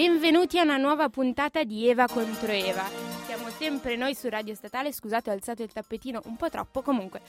Benvenuti 0.00 0.60
a 0.60 0.62
una 0.62 0.76
nuova 0.76 1.08
puntata 1.08 1.64
di 1.64 1.88
Eva 1.88 2.06
contro 2.06 2.52
Eva. 2.52 2.84
Siamo 3.26 3.48
sempre 3.48 3.96
noi 3.96 4.14
su 4.14 4.28
Radio 4.28 4.54
Statale, 4.54 4.92
scusate 4.92 5.28
ho 5.28 5.32
alzato 5.32 5.64
il 5.64 5.72
tappetino 5.72 6.20
un 6.26 6.36
po' 6.36 6.48
troppo 6.48 6.82
comunque. 6.82 7.20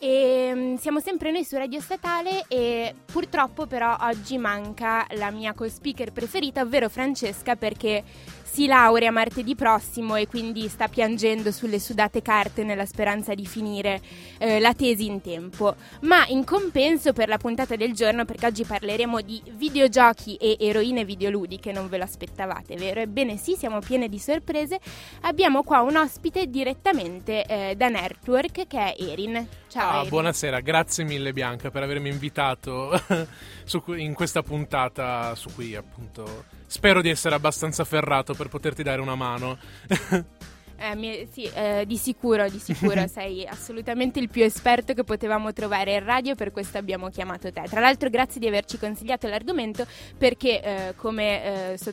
E, 0.00 0.52
mm, 0.54 0.74
siamo 0.76 1.00
sempre 1.00 1.32
noi 1.32 1.42
su 1.44 1.56
Radio 1.56 1.80
Statale 1.80 2.44
e 2.46 2.94
purtroppo 3.04 3.66
però 3.66 3.96
oggi 4.02 4.38
manca 4.38 5.04
la 5.16 5.32
mia 5.32 5.54
co-speaker 5.54 6.12
preferita, 6.12 6.60
ovvero 6.60 6.88
Francesca 6.88 7.56
perché 7.56 8.04
si 8.44 8.66
laurea 8.66 9.10
martedì 9.10 9.54
prossimo 9.54 10.16
e 10.16 10.26
quindi 10.26 10.68
sta 10.68 10.88
piangendo 10.88 11.52
sulle 11.52 11.78
sudate 11.78 12.22
carte 12.22 12.64
nella 12.64 12.86
speranza 12.86 13.34
di 13.34 13.44
finire 13.44 14.00
eh, 14.38 14.58
la 14.58 14.72
tesi 14.72 15.06
in 15.06 15.20
tempo. 15.20 15.74
Ma 16.02 16.26
in 16.28 16.44
compenso 16.44 17.12
per 17.12 17.28
la 17.28 17.36
puntata 17.36 17.76
del 17.76 17.92
giorno, 17.92 18.24
perché 18.24 18.46
oggi 18.46 18.64
parleremo 18.64 19.20
di 19.20 19.40
videogiochi 19.52 20.36
e 20.36 20.56
eroine 20.58 21.04
videoludiche, 21.04 21.72
non 21.72 21.88
ve 21.88 21.98
lo 21.98 22.04
aspettavate, 22.04 22.76
vero? 22.76 23.00
Ebbene 23.00 23.36
sì, 23.36 23.54
siamo 23.56 23.80
piene 23.80 24.08
di 24.08 24.18
sorprese. 24.18 24.80
Abbiamo 25.22 25.62
qua 25.62 25.82
un 25.82 25.96
ospite 25.96 26.48
direttamente 26.48 27.44
eh, 27.44 27.74
da 27.76 27.88
Network 27.88 28.66
che 28.66 28.78
è 28.78 28.94
Erin. 28.98 29.46
Ciao. 29.68 30.00
Ah, 30.00 30.04
buonasera, 30.06 30.60
grazie 30.60 31.04
mille 31.04 31.34
Bianca 31.34 31.70
per 31.70 31.82
avermi 31.82 32.08
invitato 32.08 32.90
in 33.96 34.14
questa 34.14 34.42
puntata 34.42 35.34
su 35.34 35.52
cui 35.54 35.74
appunto 35.76 36.44
spero 36.66 37.02
di 37.02 37.10
essere 37.10 37.34
abbastanza 37.34 37.84
ferrato 37.84 38.32
per 38.32 38.48
poterti 38.48 38.82
dare 38.82 39.00
una 39.00 39.14
mano. 39.14 39.58
Eh, 40.80 40.94
mi- 40.94 41.28
sì, 41.32 41.42
eh, 41.42 41.82
di 41.88 41.96
sicuro, 41.96 42.48
di 42.48 42.60
sicuro 42.60 43.04
sei 43.10 43.44
assolutamente 43.44 44.20
il 44.20 44.28
più 44.28 44.44
esperto 44.44 44.94
che 44.94 45.02
potevamo 45.02 45.52
trovare 45.52 45.94
in 45.94 46.04
radio, 46.04 46.36
per 46.36 46.52
questo 46.52 46.78
abbiamo 46.78 47.08
chiamato 47.08 47.50
te. 47.52 47.62
Tra 47.68 47.80
l'altro 47.80 48.08
grazie 48.08 48.38
di 48.40 48.46
averci 48.46 48.78
consigliato 48.78 49.26
l'argomento 49.26 49.84
perché 50.16 50.62
eh, 50.62 50.94
come 50.94 51.72
eh, 51.72 51.78
so- 51.78 51.92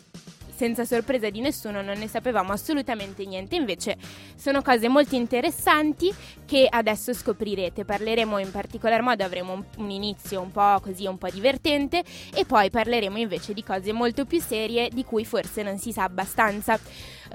senza 0.56 0.86
sorpresa 0.86 1.30
di 1.30 1.42
nessuno 1.42 1.82
non 1.82 1.98
ne 1.98 2.08
sapevamo 2.08 2.54
assolutamente 2.54 3.26
niente, 3.26 3.56
invece 3.56 3.98
sono 4.36 4.62
cose 4.62 4.88
molto 4.88 5.16
interessanti 5.16 6.14
che 6.46 6.68
adesso 6.70 7.14
scoprirete. 7.14 7.86
Parleremo 7.86 8.38
in 8.40 8.52
particolar 8.52 9.02
modo, 9.02 9.24
avremo 9.24 9.54
un, 9.54 9.64
un 9.78 9.90
inizio 9.90 10.42
un 10.42 10.52
po' 10.52 10.80
così, 10.82 11.06
un 11.06 11.18
po' 11.18 11.30
divertente 11.30 12.04
e 12.34 12.46
poi 12.46 12.70
parleremo 12.70 13.18
invece 13.18 13.54
di 13.54 13.64
cose 13.64 13.92
molto 13.92 14.26
più 14.26 14.40
serie 14.40 14.90
di 14.90 15.04
cui 15.04 15.26
forse 15.26 15.64
non 15.64 15.78
si 15.78 15.92
sa 15.92 16.04
abbastanza. 16.04 16.80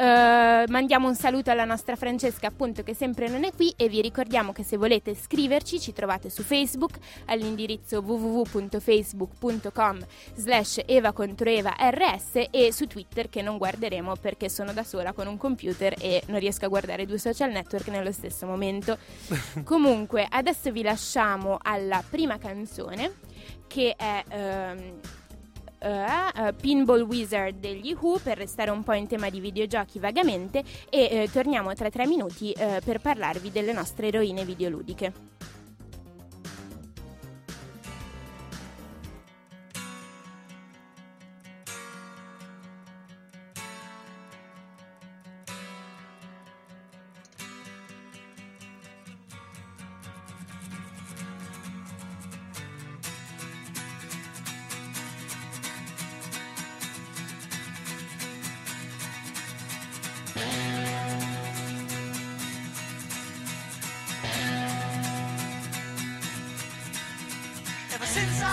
Eh, 0.00 0.64
mandiamo 0.68 1.08
un 1.08 1.14
saluto 1.14 1.50
alla 1.50 1.66
nostra 1.66 1.94
Francesca 1.94 2.46
appunto 2.46 2.82
che 2.82 2.94
sempre 2.94 3.28
non 3.28 3.44
è 3.44 3.52
qui 3.52 3.70
e 3.76 3.90
vi 3.90 4.00
ricordiamo 4.00 4.50
che 4.50 4.62
se 4.62 4.78
volete 4.78 5.14
scriverci 5.14 5.78
ci 5.78 5.92
trovate 5.92 6.30
su 6.30 6.42
Facebook 6.42 6.96
all'indirizzo 7.26 8.00
www.facebook.com 8.00 9.98
slash 10.36 10.80
eva 10.86 11.12
contro 11.12 11.50
eva 11.50 11.76
rs 11.78 12.46
e 12.50 12.72
su 12.72 12.86
Twitter 12.86 13.28
che 13.28 13.42
non 13.42 13.58
guarderemo 13.58 14.16
perché 14.16 14.48
sono 14.48 14.72
da 14.72 14.84
sola 14.84 15.12
con 15.12 15.26
un 15.26 15.36
computer 15.36 15.94
e 15.98 16.22
non 16.28 16.38
riesco 16.38 16.64
a 16.64 16.68
guardare 16.68 17.04
due 17.04 17.18
social 17.18 17.50
network 17.50 17.88
nello 17.88 18.12
stesso 18.12 18.46
momento. 18.46 18.96
Comunque 19.64 20.26
adesso 20.30 20.72
vi 20.72 20.80
lasciamo 20.80 21.58
alla 21.60 22.02
prima 22.08 22.38
canzone 22.38 23.16
che 23.66 23.94
è... 23.98 24.24
ehm, 24.30 25.00
eh, 25.80 26.52
Pinball 26.60 27.02
Wizard 27.02 27.58
degli 27.58 27.96
Who 27.98 28.18
per 28.22 28.36
restare 28.38 28.70
un 28.70 28.82
po' 28.82 28.92
in 28.92 29.06
tema 29.06 29.30
di 29.30 29.40
videogiochi 29.40 29.98
vagamente 29.98 30.62
e 30.88 31.08
eh, 31.10 31.30
torniamo 31.32 31.72
tra 31.74 31.90
tre 31.90 32.06
minuti 32.06 32.54
per 32.84 33.00
parlarvi 33.00 33.50
delle 33.50 33.72
nostre 33.72 34.08
eroine 34.08 34.44
videoludiche. 34.44 35.12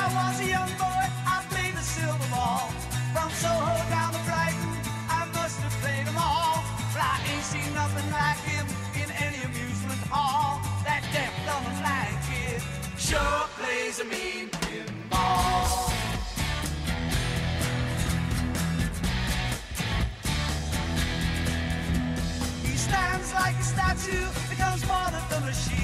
I 0.07 0.29
was 0.29 0.40
a 0.40 0.45
young 0.47 0.72
boy, 0.79 1.03
I 1.28 1.44
played 1.50 1.75
the 1.75 1.81
silver 1.84 2.29
ball. 2.31 2.72
From 3.12 3.29
Soho 3.31 3.75
down 3.91 4.13
to 4.13 4.22
Brighton, 4.23 4.72
I 5.12 5.28
must 5.35 5.59
have 5.59 5.75
played 5.84 6.07
them 6.07 6.16
all. 6.16 6.63
But 6.94 7.03
I 7.03 7.19
ain't 7.28 7.44
seen 7.44 7.73
nothing 7.73 8.07
like 8.12 8.40
him 8.47 8.66
in 8.96 9.12
any 9.19 9.44
amusement 9.44 10.00
hall. 10.07 10.62
That 10.85 11.03
deaf, 11.12 11.34
dumb, 11.46 11.66
and 11.67 11.78
blind 11.84 12.16
kid 12.23 12.63
sure 12.97 13.44
plays 13.59 14.00
a 14.00 14.06
mean 14.06 14.47
pinball. 14.63 15.91
He 22.63 22.78
stands 22.78 23.34
like 23.34 23.56
a 23.59 23.63
statue, 23.63 24.28
becomes 24.50 24.85
part 24.85 25.13
of 25.13 25.29
the 25.29 25.41
machine. 25.41 25.77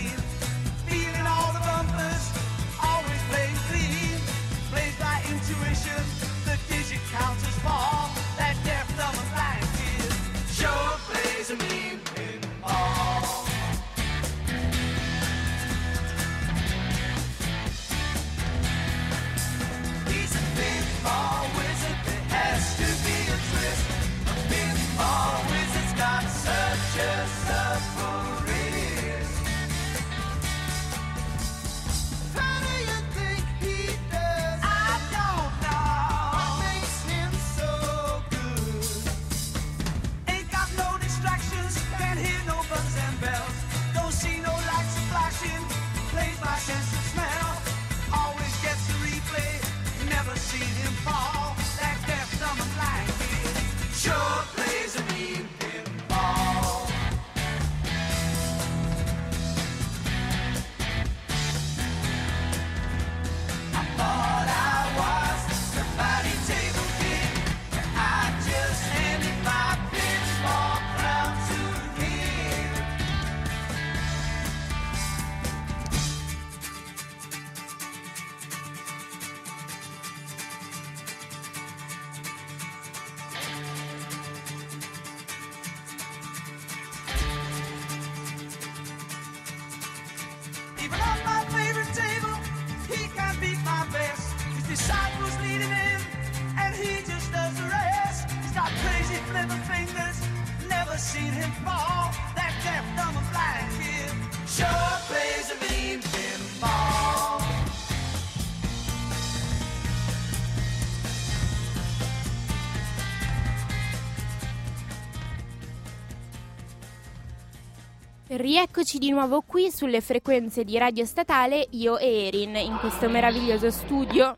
Rieccoci 118.35 118.97
di 118.97 119.11
nuovo 119.11 119.43
qui 119.45 119.69
sulle 119.69 120.01
frequenze 120.01 120.63
di 120.63 120.75
Radio 120.79 121.05
Statale, 121.05 121.67
io 121.73 121.99
e 121.99 122.25
Erin, 122.25 122.55
in 122.55 122.77
questo 122.79 123.07
meraviglioso 123.07 123.69
studio. 123.69 124.35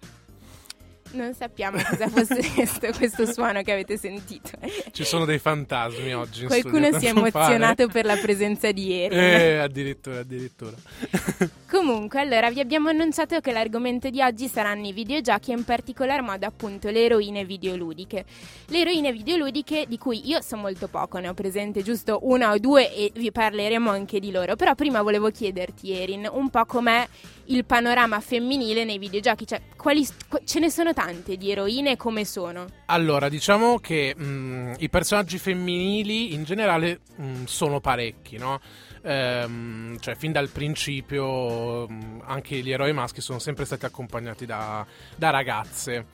Non 1.15 1.33
sappiamo 1.33 1.81
cosa 1.81 2.09
fosse 2.09 2.41
questo, 2.53 2.91
questo 2.91 3.25
suono 3.25 3.61
che 3.61 3.71
avete 3.71 3.97
sentito. 3.97 4.49
Ci 4.91 5.05
sono 5.05 5.23
dei 5.23 5.39
fantasmi 5.39 6.13
oggi 6.13 6.41
in 6.41 6.47
Qualcuno 6.47 6.87
studio, 6.87 6.99
si 6.99 7.05
è 7.05 7.09
emozionato 7.09 7.87
per 7.87 8.05
la 8.05 8.17
presenza 8.17 8.71
di 8.71 8.91
Erin. 8.91 9.17
Eh, 9.17 9.57
addirittura, 9.57 10.19
addirittura. 10.19 10.75
Comunque, 11.71 12.19
allora 12.19 12.49
vi 12.49 12.59
abbiamo 12.59 12.89
annunciato 12.89 13.39
che 13.39 13.51
l'argomento 13.51 14.09
di 14.09 14.21
oggi 14.21 14.47
saranno 14.47 14.87
i 14.87 14.91
videogiochi 14.91 15.51
e 15.51 15.55
in 15.55 15.63
particolar 15.63 16.21
modo 16.21 16.45
appunto 16.45 16.89
le 16.89 17.05
eroine 17.05 17.45
videoludiche. 17.45 18.25
Le 18.67 18.79
eroine 18.79 19.11
videoludiche 19.11 19.85
di 19.87 19.97
cui 19.97 20.27
io 20.27 20.41
so 20.41 20.57
molto 20.57 20.87
poco, 20.87 21.17
ne 21.17 21.29
ho 21.29 21.33
presente 21.33 21.81
giusto 21.81 22.19
una 22.23 22.51
o 22.51 22.57
due 22.59 22.93
e 22.93 23.11
vi 23.15 23.31
parleremo 23.31 23.89
anche 23.89 24.19
di 24.19 24.31
loro. 24.31 24.55
Però 24.55 24.75
prima 24.75 25.01
volevo 25.01 25.29
chiederti, 25.31 25.91
Erin, 25.91 26.29
un 26.31 26.49
po' 26.49 26.65
com'è 26.65 27.07
il 27.45 27.65
panorama 27.65 28.19
femminile 28.19 28.83
nei 28.85 28.97
videogiochi, 28.97 29.45
cioè 29.45 29.61
quali, 29.75 30.07
qu- 30.29 30.43
ce 30.45 30.59
ne 30.59 30.69
sono 30.69 30.93
tante 31.05 31.37
di 31.37 31.51
eroine 31.51 31.97
come 31.97 32.25
sono? 32.25 32.65
Allora, 32.85 33.29
diciamo 33.29 33.77
che 33.77 34.15
mh, 34.15 34.77
i 34.79 34.89
personaggi 34.89 35.37
femminili 35.37 36.33
in 36.33 36.43
generale 36.43 37.01
mh, 37.15 37.43
sono 37.43 37.79
parecchi, 37.79 38.37
no? 38.37 38.59
Ehm, 39.03 39.99
cioè, 39.99 40.15
fin 40.15 40.31
dal 40.31 40.49
principio 40.49 41.87
mh, 41.87 42.23
anche 42.25 42.57
gli 42.57 42.71
eroi 42.71 42.91
maschi 42.91 43.21
sono 43.21 43.37
sempre 43.37 43.65
stati 43.65 43.85
accompagnati 43.85 44.47
da, 44.47 44.83
da 45.15 45.29
ragazze. 45.29 46.07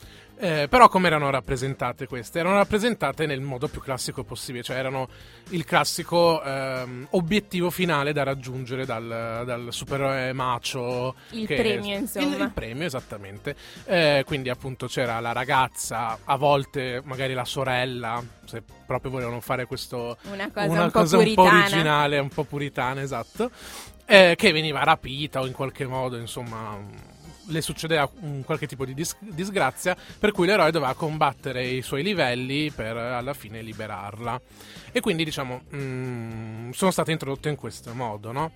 Eh, 0.43 0.67
però 0.67 0.89
come 0.89 1.05
erano 1.05 1.29
rappresentate 1.29 2.07
queste? 2.07 2.39
Erano 2.39 2.55
rappresentate 2.55 3.27
nel 3.27 3.41
modo 3.41 3.67
più 3.67 3.79
classico 3.79 4.23
possibile, 4.23 4.63
cioè 4.63 4.75
erano 4.75 5.07
il 5.49 5.63
classico 5.65 6.41
ehm, 6.41 7.09
obiettivo 7.11 7.69
finale 7.69 8.11
da 8.11 8.23
raggiungere 8.23 8.83
dal, 8.83 9.43
dal 9.45 9.67
supereroe 9.69 10.33
macio. 10.33 11.13
Il 11.29 11.45
premio, 11.45 11.95
insomma. 11.95 12.35
Il, 12.35 12.41
il 12.41 12.51
premio, 12.55 12.85
esattamente. 12.87 13.55
Eh, 13.85 14.23
quindi 14.25 14.49
appunto 14.49 14.87
c'era 14.87 15.19
la 15.19 15.31
ragazza, 15.31 16.17
a 16.23 16.35
volte 16.37 17.03
magari 17.05 17.35
la 17.35 17.45
sorella, 17.45 18.19
se 18.45 18.63
proprio 18.83 19.11
volevano 19.11 19.41
fare 19.41 19.67
questo... 19.67 20.17
Una 20.23 20.49
cosa 20.49 20.65
una 20.65 20.83
un 20.85 20.91
po' 20.91 20.99
cosa 21.01 21.17
un 21.19 21.33
po' 21.35 21.43
originale, 21.43 22.17
un 22.17 22.29
po' 22.29 22.45
puritana, 22.45 23.01
esatto. 23.01 23.51
eh, 24.11 24.33
che 24.35 24.51
veniva 24.51 24.83
rapita 24.83 25.39
o 25.39 25.45
in 25.45 25.53
qualche 25.53 25.85
modo, 25.85 26.17
insomma, 26.17 26.77
le 27.47 27.61
succedeva 27.61 28.09
un 28.21 28.43
qualche 28.43 28.67
tipo 28.67 28.85
di 28.85 28.93
dis- 28.93 29.15
disgrazia, 29.19 29.95
per 30.19 30.31
cui 30.31 30.45
l'eroe 30.45 30.71
doveva 30.71 30.93
combattere 30.93 31.65
i 31.65 31.81
suoi 31.81 32.03
livelli 32.03 32.71
per 32.71 32.95
alla 32.97 33.33
fine 33.33 33.61
liberarla. 33.61 34.39
E 34.91 34.99
quindi, 34.99 35.23
diciamo, 35.23 35.61
mh, 35.69 36.71
sono 36.71 36.91
state 36.91 37.11
introdotte 37.11 37.49
in 37.49 37.55
questo 37.55 37.93
modo, 37.93 38.31
no? 38.31 38.51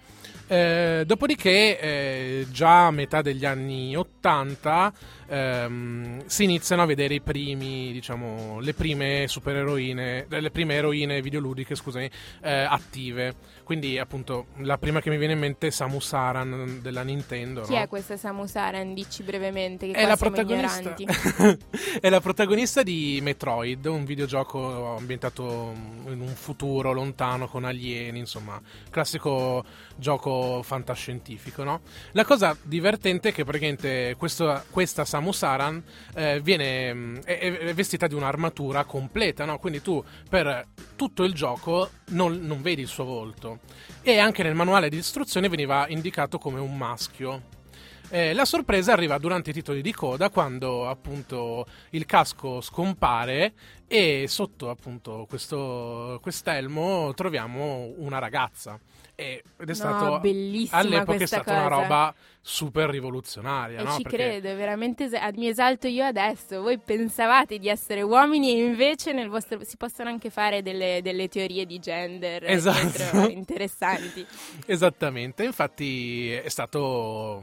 Eh, 0.47 1.03
dopodiché, 1.06 1.80
eh, 1.80 2.45
già 2.51 2.88
a 2.88 2.92
metà 2.92 3.21
degli 3.21 3.45
anni 3.45 3.95
80 3.95 4.94
ehm, 5.27 6.25
si 6.25 6.44
iniziano 6.44 6.83
a 6.83 6.86
vedere 6.86 7.15
i 7.15 7.21
primi, 7.21 7.92
diciamo, 7.92 8.59
le 8.59 8.74
prime 8.74 9.25
supereroine, 9.27 10.27
eh, 10.30 10.42
le 10.42 10.51
prime 10.51 10.75
eroine 10.75 11.21
videoludiche, 11.21 11.74
scusami, 11.75 12.09
eh, 12.42 12.51
attive. 12.51 13.53
Quindi, 13.63 13.97
appunto, 13.97 14.47
la 14.57 14.77
prima 14.77 15.01
che 15.01 15.09
mi 15.09 15.18
viene 15.18 15.33
in 15.33 15.39
mente 15.39 15.68
è 15.68 15.69
Samus 15.71 16.13
Aran 16.13 16.80
della 16.83 17.01
Nintendo. 17.01 17.62
Chi 17.62 17.74
no? 17.74 17.81
è 17.81 17.88
questa 17.88 18.15
Samus 18.15 18.56
Aran? 18.56 18.94
Dici 18.94 19.24
brevemente 19.24 19.88
che 19.88 19.94
È 19.94 20.06
la, 20.06 20.15
protagonista, 20.15 20.95
è 22.00 22.09
la 22.09 22.21
protagonista 22.21 22.83
di 22.83 23.19
Metroid, 23.24 23.83
un 23.86 24.06
videogioco 24.06 24.95
ambientato 24.95 25.74
in 26.07 26.19
un 26.19 26.33
futuro 26.36 26.92
lontano 26.92 27.47
con 27.47 27.63
alieni, 27.65 28.19
insomma, 28.19 28.62
classico 28.92 29.65
gioco 29.95 30.35
fantascientifico, 30.64 31.64
no? 31.64 31.82
La 32.12 32.26
cosa 32.26 32.56
divertente 32.62 33.30
è 33.30 33.34
che 33.34 33.44
praticamente 33.44 34.16
questo- 34.18 34.64
questa 34.70 35.06
Samus 35.06 35.44
Aran 35.44 35.84
eh, 36.16 36.40
viene, 36.42 36.94
mh, 36.94 37.24
è, 37.24 37.38
è 37.58 37.74
vestita 37.74 38.08
di 38.08 38.14
un'armatura 38.14 38.84
completa, 38.86 39.46
no? 39.46 39.58
Quindi 39.60 39.82
tu 39.82 40.04
per 40.30 40.68
tutto 40.96 41.24
il 41.24 41.34
gioco 41.34 41.90
non, 42.10 42.40
non 42.42 42.62
vedi 42.62 42.82
il 42.82 42.88
suo 42.88 43.04
volto. 43.04 43.60
E 44.02 44.18
anche 44.20 44.44
nel 44.44 44.56
manuale 44.56 44.90
di 44.90 44.98
istruzione 44.98 45.50
veniva 45.50 45.88
indicato 45.88 46.38
come 46.38 46.60
un 46.60 46.78
maschio. 46.78 47.54
Eh, 48.10 48.34
la 48.34 48.46
sorpresa 48.46 48.94
arriva 48.94 49.18
durante 49.18 49.50
i 49.50 49.54
titoli 49.54 49.81
di 49.81 49.92
coda 49.92 50.30
quando 50.30 50.88
appunto 50.88 51.66
il 51.90 52.06
casco 52.06 52.62
scompare 52.62 53.54
e 53.88 54.26
sotto 54.28 54.70
appunto 54.70 55.26
questo 55.28 56.20
quest'elmo 56.22 57.14
troviamo 57.16 57.94
una 57.98 58.20
ragazza. 58.20 58.80
Ed 59.18 59.42
è 59.58 59.64
No, 59.66 59.74
stato 59.74 60.22
all'epoca 60.72 61.24
è 61.24 61.26
stata 61.26 61.52
una 61.54 61.64
cosa. 61.70 61.76
roba 61.82 62.16
super 62.42 62.90
rivoluzionaria, 62.90 63.80
E 63.80 63.84
no? 63.84 63.96
ci 63.96 64.02
Perché- 64.04 64.18
credo, 64.18 64.56
veramente 64.56 65.10
mi 65.36 65.48
esalto 65.48 65.88
io 65.88 66.04
adesso. 66.04 66.62
Voi 66.62 66.78
pensavate 66.78 67.58
di 67.58 67.70
essere 67.70 68.02
uomini 68.02 68.52
e 68.60 68.66
invece 68.66 69.14
nel 69.14 69.30
vostro 69.30 69.64
si 69.64 69.78
possono 69.78 70.10
anche 70.10 70.30
fare 70.30 70.62
delle, 70.62 71.00
delle 71.02 71.28
teorie 71.30 71.66
di 71.66 71.80
gender 71.80 72.44
Esatto. 72.46 73.30
interessanti. 73.30 74.26
Esattamente, 74.68 75.44
infatti 75.46 76.32
è 76.32 76.50
stato 76.50 77.42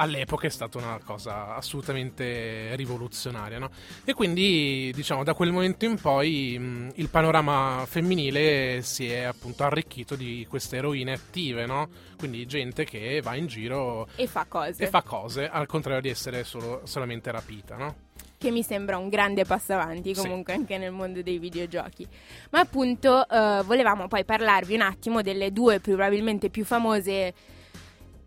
all'epoca 0.00 0.46
è 0.46 0.50
stata 0.50 0.78
una 0.78 0.98
cosa 1.04 1.54
assolutamente 1.56 2.74
rivoluzionaria, 2.76 3.58
no? 3.58 3.70
E 4.04 4.14
quindi, 4.14 4.90
diciamo, 4.94 5.22
da 5.24 5.34
quel 5.34 5.52
momento 5.52 5.84
in 5.84 6.00
poi 6.00 6.56
mh, 6.58 6.92
il 6.96 7.08
panorama 7.08 7.84
femminile 7.86 8.80
si 8.82 9.10
è 9.10 9.22
appunto 9.22 9.62
arricchito 9.64 10.16
di 10.16 10.46
queste 10.48 10.76
eroine 10.78 11.12
attive, 11.12 11.66
no? 11.66 11.88
Quindi 12.18 12.46
gente 12.46 12.84
che 12.84 13.20
va 13.22 13.34
in 13.34 13.46
giro 13.46 14.08
E 14.16 14.26
fa 14.26 14.46
cose. 14.48 14.82
e 14.84 14.86
fa 14.88 15.02
cose, 15.02 15.48
al 15.48 15.66
contrario 15.66 16.00
di 16.00 16.08
essere 16.08 16.44
solo- 16.44 16.80
solamente 16.84 17.30
rapita, 17.30 17.76
no? 17.76 17.94
che 18.40 18.50
mi 18.50 18.62
sembra 18.62 18.96
un 18.96 19.10
grande 19.10 19.44
passo 19.44 19.74
avanti 19.74 20.14
Sì. 20.14 20.22
comunque 20.22 20.54
anche 20.54 20.78
nel 20.78 20.92
mondo 20.92 21.20
dei 21.20 21.36
videogiochi. 21.38 22.06
Ma 22.52 22.60
appunto 22.60 23.28
eh, 23.28 23.60
volevamo 23.66 24.08
poi 24.08 24.24
parlarvi 24.24 24.76
un 24.76 24.80
attimo 24.80 25.20
delle 25.20 25.52
due 25.52 25.78
probabilmente 25.78 26.48
più 26.48 26.64
famose 26.64 27.34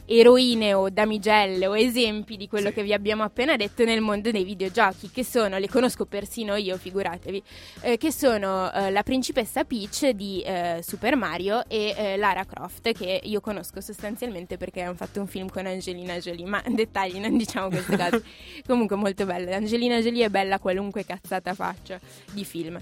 eroine 0.06 0.74
o 0.74 0.90
damigelle 0.90 1.66
o 1.68 1.78
esempi 1.78 2.38
di 2.38 2.48
quello 2.48 2.68
Sì. 2.70 2.74
che 2.76 2.84
vi 2.84 2.94
abbiamo 2.94 3.24
appena 3.24 3.56
detto 3.56 3.84
nel 3.86 4.02
mondo 4.02 4.32
dei 4.32 4.44
videogiochi, 4.44 5.10
che 5.12 5.24
sono, 5.24 5.58
le 5.58 5.70
conosco 5.70 6.06
persino 6.06 6.56
io, 6.56 6.78
figuratevi, 6.78 7.44
eh, 7.82 7.98
che 7.98 8.12
sono 8.12 8.72
eh, 8.72 8.92
la 8.92 9.04
principessa 9.04 9.64
Peach 9.64 10.10
di 10.10 10.42
eh, 10.42 10.82
Super 10.86 11.16
Mario 11.16 11.64
e 11.68 11.94
eh, 11.98 12.18
Lara 12.18 12.44
Croft, 12.46 12.92
che 12.92 13.22
io 13.24 13.40
conosco 13.40 13.80
sostanzialmente 13.82 14.58
perché 14.58 14.82
hanno 14.82 14.96
fatto 14.96 15.20
un 15.20 15.28
film 15.28 15.48
con 15.50 15.66
Angelina 15.66 16.18
Jolie, 16.18 16.46
ma 16.46 16.62
dettagli, 16.68 17.18
non 17.20 17.38
diciamo 17.38 17.70
queste 17.70 17.98
cose. 17.98 18.24
Comunque 18.68 18.96
molto 18.98 19.26
bella. 19.26 19.56
Angelina 19.56 20.00
Jolie 20.00 20.26
è 20.26 20.30
bella 20.30 20.60
qualunque 20.60 21.06
cazzata 21.06 21.54
faccia 21.54 22.00
di 22.32 22.44
film. 22.44 22.78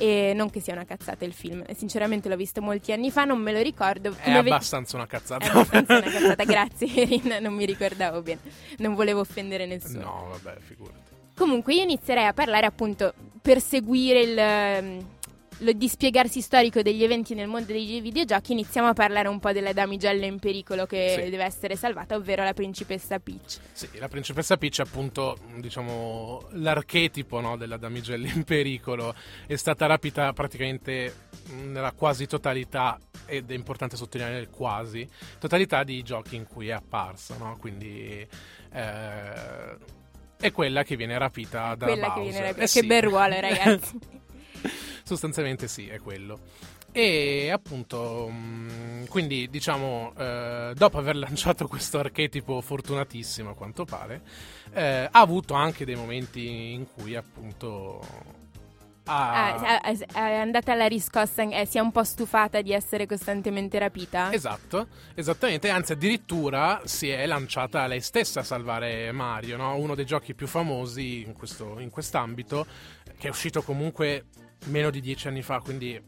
E 0.00 0.32
non 0.34 0.48
che 0.50 0.60
sia 0.60 0.74
una 0.74 0.84
cazzata 0.84 1.24
il 1.24 1.32
film. 1.32 1.64
Sinceramente 1.76 2.28
l'ho 2.28 2.36
visto 2.36 2.60
molti 2.60 2.92
anni 2.92 3.10
fa, 3.10 3.24
non 3.24 3.40
me 3.40 3.52
lo 3.52 3.60
ricordo. 3.62 4.10
È 4.16 4.24
Come 4.24 4.42
ve- 4.42 4.50
abbastanza 4.50 4.96
una 4.96 5.06
cazzata. 5.06 5.44
è 5.46 5.48
abbastanza 5.48 5.98
una 5.98 6.10
cazzata, 6.10 6.44
grazie 6.44 6.56
Erin, 6.94 7.38
non 7.40 7.54
mi 7.54 7.64
ricordavo 7.64 8.22
bene. 8.22 8.40
Non 8.78 8.94
volevo 8.94 9.20
offendere 9.20 9.66
nessuno. 9.66 10.00
no, 10.00 10.38
vabbè, 10.40 10.58
figurati. 10.60 10.96
Comunque 11.36 11.74
io 11.74 11.82
inizierei 11.82 12.26
a 12.26 12.32
parlare 12.32 12.66
appunto 12.66 13.14
per 13.40 13.60
seguire 13.60 14.20
il, 14.22 14.36
ehm, 14.38 15.06
lo 15.62 15.72
dispiegarsi 15.72 16.40
storico 16.40 16.82
degli 16.82 17.02
eventi 17.02 17.34
nel 17.34 17.48
mondo 17.48 17.72
dei 17.72 18.00
videogiochi, 18.00 18.52
iniziamo 18.52 18.88
a 18.88 18.92
parlare 18.92 19.26
un 19.28 19.40
po' 19.40 19.50
della 19.52 19.72
damigella 19.72 20.24
in 20.26 20.38
pericolo 20.38 20.86
che 20.86 21.14
Sì. 21.22 21.30
deve 21.30 21.44
essere 21.44 21.74
salvata, 21.76 22.14
ovvero 22.16 22.44
la 22.44 22.54
principessa 22.54 23.18
Peach. 23.18 23.58
Sì, 23.72 23.88
la 23.98 24.08
principessa 24.08 24.56
Peach 24.56 24.78
è 24.78 24.82
appunto, 24.82 25.36
diciamo, 25.56 26.42
l'archetipo 26.52 27.40
no, 27.40 27.56
della 27.56 27.76
damigella 27.76 28.28
in 28.28 28.44
pericolo. 28.44 29.14
È 29.46 29.56
stata 29.56 29.86
rapita 29.86 30.32
praticamente 30.32 31.26
nella 31.52 31.92
quasi 31.92 32.26
totalità, 32.26 32.98
ed 33.26 33.50
è 33.50 33.54
importante 33.54 33.96
sottolineare 33.96 34.40
il 34.40 34.50
quasi, 34.50 35.08
totalità 35.38 35.84
di 35.84 36.02
giochi 36.02 36.36
in 36.36 36.46
cui 36.46 36.68
è 36.68 36.72
apparsa, 36.72 37.36
no? 37.36 37.56
Quindi 37.58 38.26
eh, 38.72 39.76
è 40.38 40.52
quella 40.52 40.82
che 40.82 40.96
viene 40.96 41.18
rapita 41.18 41.74
da 41.74 41.86
Quella 41.86 42.12
che 42.12 42.20
Bowser. 42.20 42.30
viene 42.30 42.46
rapita. 42.46 42.62
Eh 42.62 42.66
che 42.66 42.80
sì. 42.80 42.86
bel 42.86 43.02
ruolo, 43.02 43.40
ragazzi. 43.40 43.98
Sostanzialmente 45.02 45.68
sì, 45.68 45.88
è 45.88 45.98
quello. 45.98 46.40
E 46.90 47.50
appunto, 47.50 48.28
mh, 48.28 49.08
quindi 49.08 49.48
diciamo, 49.50 50.12
eh, 50.16 50.72
dopo 50.74 50.98
aver 50.98 51.16
lanciato 51.18 51.66
questo 51.66 51.98
archetipo 51.98 52.60
fortunatissimo 52.60 53.50
a 53.50 53.54
quanto 53.54 53.84
pare, 53.84 54.22
eh, 54.72 55.08
ha 55.10 55.20
avuto 55.20 55.54
anche 55.54 55.84
dei 55.84 55.96
momenti 55.96 56.72
in 56.72 56.86
cui 56.92 57.14
appunto. 57.14 58.36
Ah, 59.10 59.80
è- 59.80 60.06
è 60.12 60.34
andata 60.34 60.72
alla 60.72 60.86
riscossa, 60.86 61.42
eh, 61.42 61.66
si 61.66 61.78
è 61.78 61.80
un 61.80 61.90
po' 61.90 62.04
stufata 62.04 62.60
di 62.60 62.72
essere 62.72 63.06
costantemente 63.06 63.78
rapita? 63.78 64.32
Esatto, 64.32 64.88
esattamente, 65.14 65.70
anzi 65.70 65.92
addirittura 65.92 66.82
si 66.84 67.08
è 67.08 67.24
lanciata 67.26 67.86
lei 67.86 68.00
stessa 68.00 68.40
a 68.40 68.42
salvare 68.42 69.10
Mario, 69.12 69.56
no? 69.56 69.76
uno 69.76 69.94
dei 69.94 70.04
giochi 70.04 70.34
più 70.34 70.46
famosi 70.46 71.22
in, 71.22 71.32
questo, 71.32 71.78
in 71.78 71.90
quest'ambito, 71.90 72.66
che 73.16 73.28
è 73.28 73.30
uscito 73.30 73.62
comunque 73.62 74.26
meno 74.66 74.90
di 74.90 75.00
dieci 75.00 75.28
anni 75.28 75.42
fa, 75.42 75.60
quindi 75.60 75.94
eh, 75.94 76.02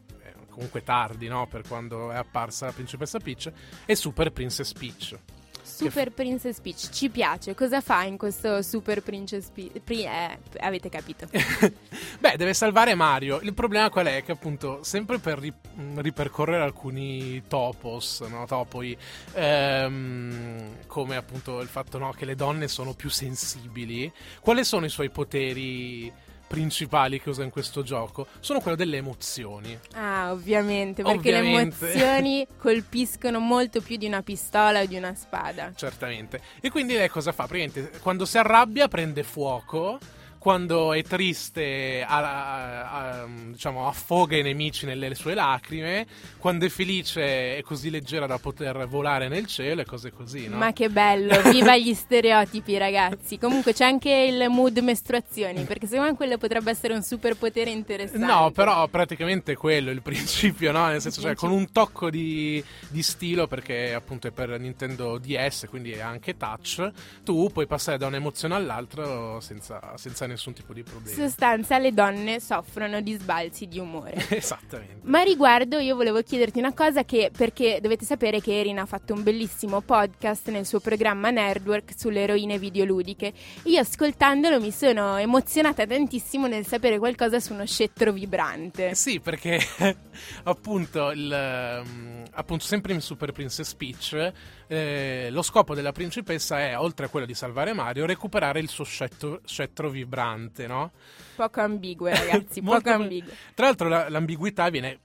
comunque 0.51 0.83
tardi 0.83 1.29
no? 1.29 1.47
per 1.47 1.63
quando 1.67 2.11
è 2.11 2.17
apparsa 2.17 2.67
la 2.67 2.73
principessa 2.73 3.19
Peach, 3.19 3.51
è 3.87 3.95
Super 3.95 4.31
Princess 4.31 4.73
Peach. 4.73 5.17
Super 5.63 6.11
Princess 6.11 6.61
Peach, 6.61 6.91
ci 6.91 7.09
piace. 7.09 7.55
Cosa 7.55 7.81
fa 7.81 8.05
in 8.05 8.17
questo 8.17 8.63
Super 8.63 9.03
Princess 9.03 9.49
Peach? 9.51 9.81
Pri- 9.81 10.05
eh, 10.05 10.39
avete 10.61 10.89
capito. 10.89 11.27
Beh, 12.19 12.37
deve 12.37 12.55
salvare 12.55 12.95
Mario. 12.95 13.41
Il 13.41 13.55
problema 13.55 13.91
qual 13.91 14.07
è? 14.07 14.23
Che 14.23 14.33
appunto, 14.33 14.83
sempre 14.83 15.19
per 15.19 15.39
ri- 15.39 15.53
mh, 15.53 16.01
ripercorrere 16.01 16.63
alcuni 16.63 17.43
topos, 17.47 18.21
no? 18.21 18.47
topoi, 18.47 18.97
ehm, 19.35 20.87
come 20.87 21.17
appunto 21.17 21.61
il 21.61 21.69
fatto 21.69 21.99
no, 21.99 22.13
che 22.13 22.25
le 22.25 22.35
donne 22.35 22.69
sono 22.69 22.95
più 22.95 23.09
sensibili, 23.09 24.11
quali 24.41 24.65
sono 24.65 24.85
i 24.87 24.91
suoi 24.91 25.11
poteri 25.11 26.13
principali 26.51 27.21
che 27.21 27.29
usa 27.29 27.45
in 27.45 27.51
questo 27.51 27.85
gioco? 27.85 28.27
Sono 28.41 28.59
quello 28.59 28.77
delle 28.77 28.97
emozioni. 28.97 29.79
Ah, 29.95 30.33
ovviamente, 30.33 31.05
perché 31.05 31.29
Ovviamente. 31.29 31.77
le 31.87 31.93
emozioni 31.93 32.47
colpiscono 32.59 33.39
molto 33.39 33.81
più 33.81 33.97
di 33.97 34.07
una 34.07 34.21
pistola 34.23 34.81
o 34.81 34.85
di 34.85 34.97
una 34.97 35.15
spada. 35.15 35.71
Certamente. 35.77 36.41
E 36.61 36.69
quindi 36.69 36.95
lei 36.95 37.09
cosa 37.09 37.31
fa? 37.31 37.47
Praticamente, 37.47 38.01
quando 38.01 38.25
si 38.25 38.37
arrabbia 38.37 38.89
prende 38.89 39.23
fuoco. 39.23 39.99
Quando 40.41 40.95
è 40.95 41.03
triste, 41.03 42.03
a- 42.03 42.17
a- 42.17 42.91
a- 43.21 43.27
diciamo, 43.51 43.87
affoga 43.87 44.39
i 44.39 44.43
nemici 44.43 44.87
nelle 44.87 45.15
sue 45.15 45.35
lacrime. 45.35 46.07
Quando 46.39 46.65
è 46.65 46.71
felice, 46.71 47.59
è 47.59 47.63
così 47.63 47.91
leggera 47.91 48.25
da 48.27 48.39
poter 48.39 48.89
volare 48.89 49.29
nel 49.29 49.45
cielo 49.45 49.83
e 49.83 49.85
cose 49.85 50.11
così, 50.11 50.49
no? 50.49 50.57
Ma 50.57 50.73
che 50.73 50.89
bello, 50.89 51.39
viva 51.51 51.77
gli 51.77 51.93
stereotipi 51.93 52.79
ragazzi. 52.79 53.37
Comunque 53.39 53.75
c'è 53.75 53.85
anche 53.85 54.11
il 54.11 54.49
mood 54.49 54.79
mestruazioni, 54.79 55.65
perché 55.65 55.87
secondo 55.87 56.13
me 56.13 56.17
quello 56.17 56.39
potrebbe 56.39 56.71
essere 56.71 56.95
un 56.95 57.03
superpotere 57.03 57.69
interessante. 57.69 58.25
No, 58.25 58.51
però 58.51 58.89
praticamente 58.89 59.55
quello 59.57 59.91
è 59.91 59.93
il 59.93 60.01
principio, 60.01 60.73
no? 60.73 60.87
Nel 60.87 61.03
senso, 61.03 61.21
cioè, 61.21 61.35
con 61.35 61.51
un 61.51 61.71
tocco 61.71 62.09
di, 62.09 62.65
di 62.89 63.03
stilo, 63.03 63.47
perché 63.47 63.93
appunto 63.93 64.27
è 64.29 64.31
per 64.31 64.59
Nintendo 64.59 65.19
DS, 65.19 65.67
quindi 65.69 65.93
è 65.93 66.01
anche 66.01 66.39
touch, 66.39 66.91
tu 67.23 67.51
puoi 67.53 67.67
passare 67.67 67.99
da 67.99 68.07
un'emozione 68.07 68.55
all'altra 68.55 69.39
senza, 69.43 69.93
senza 69.97 70.29
nessun 70.31 70.53
tipo 70.53 70.73
di 70.73 70.81
In 70.81 70.87
problema. 70.87 71.17
sostanza 71.17 71.79
le 71.79 71.93
donne 71.93 72.41
soffrono 72.41 73.01
di 73.01 73.13
sbalzi 73.15 73.67
di 73.67 73.79
umore. 73.79 74.15
Esattamente. 74.31 75.01
Ma 75.03 75.23
riguardo 75.23 75.79
io 75.79 75.95
volevo 75.97 76.23
chiederti 76.23 76.59
una 76.59 76.73
cosa 76.73 77.05
che 77.05 77.31
perché 77.37 77.79
dovete 77.81 78.05
sapere 78.05 78.41
che 78.41 78.59
Erin 78.59 78.79
ha 78.79 78.87
fatto 78.87 79.13
un 79.13 79.23
bellissimo 79.23 79.81
podcast 79.81 80.49
nel 80.51 80.67
suo 80.67 80.81
programma 80.81 81.31
Nerdwork 81.31 81.93
sulle 81.97 82.23
eroine 82.23 82.59
videoludiche. 82.59 83.33
Io 83.65 83.81
ascoltandolo 83.81 84.61
mi 84.61 84.71
sono 84.71 85.17
emozionata 85.17 85.87
tantissimo 85.87 86.47
nel 86.47 86.67
sapere 86.67 86.99
qualcosa 86.99 87.41
su 87.41 87.53
uno 87.53 87.67
scettro 87.67 88.13
vibrante. 88.13 88.95
Sì, 88.95 89.21
perché 89.21 89.61
appunto, 90.45 91.11
il, 91.11 91.33
ehm, 91.33 92.25
appunto 92.33 92.65
sempre 92.65 92.93
in 92.93 93.01
Super 93.01 93.33
Princess 93.33 93.75
Peach 93.75 94.33
eh, 94.73 95.31
lo 95.33 95.43
scopo 95.43 95.75
della 95.75 95.91
principessa 95.91 96.61
è, 96.61 96.79
oltre 96.79 97.07
a 97.07 97.09
quello 97.09 97.27
di 97.27 97.35
salvare 97.35 97.73
Mario, 97.73 98.07
recuperare 98.07 98.61
il 98.61 98.69
suo 98.69 98.85
scettro, 98.85 99.41
scettro 99.45 99.91
vibrante, 99.91 100.69
no? 100.69 100.93
Poco 101.35 101.61
ambigue 101.61 102.15
ragazzi, 102.15 102.63
poco 102.63 102.89
ambigue. 102.89 103.35
Tra 103.53 103.67
l'altro 103.67 103.89
la- 103.89 104.09
l'ambiguità 104.09 104.69
viene 104.69 105.01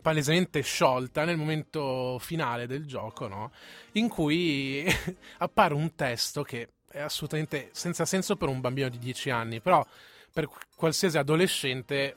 palesemente 0.00 0.60
sciolta 0.60 1.24
nel 1.24 1.36
momento 1.36 2.18
finale 2.20 2.68
del 2.68 2.86
gioco, 2.86 3.26
no? 3.26 3.50
In 3.92 4.06
cui 4.06 4.86
appare 5.38 5.74
un 5.74 5.92
testo 5.96 6.44
che 6.44 6.68
è 6.88 7.00
assolutamente 7.00 7.70
senza 7.72 8.04
senso 8.04 8.36
per 8.36 8.48
un 8.48 8.60
bambino 8.60 8.88
di 8.88 8.98
10 8.98 9.30
anni, 9.30 9.60
però 9.60 9.84
per 10.32 10.48
qualsiasi 10.76 11.18
adolescente 11.18 12.14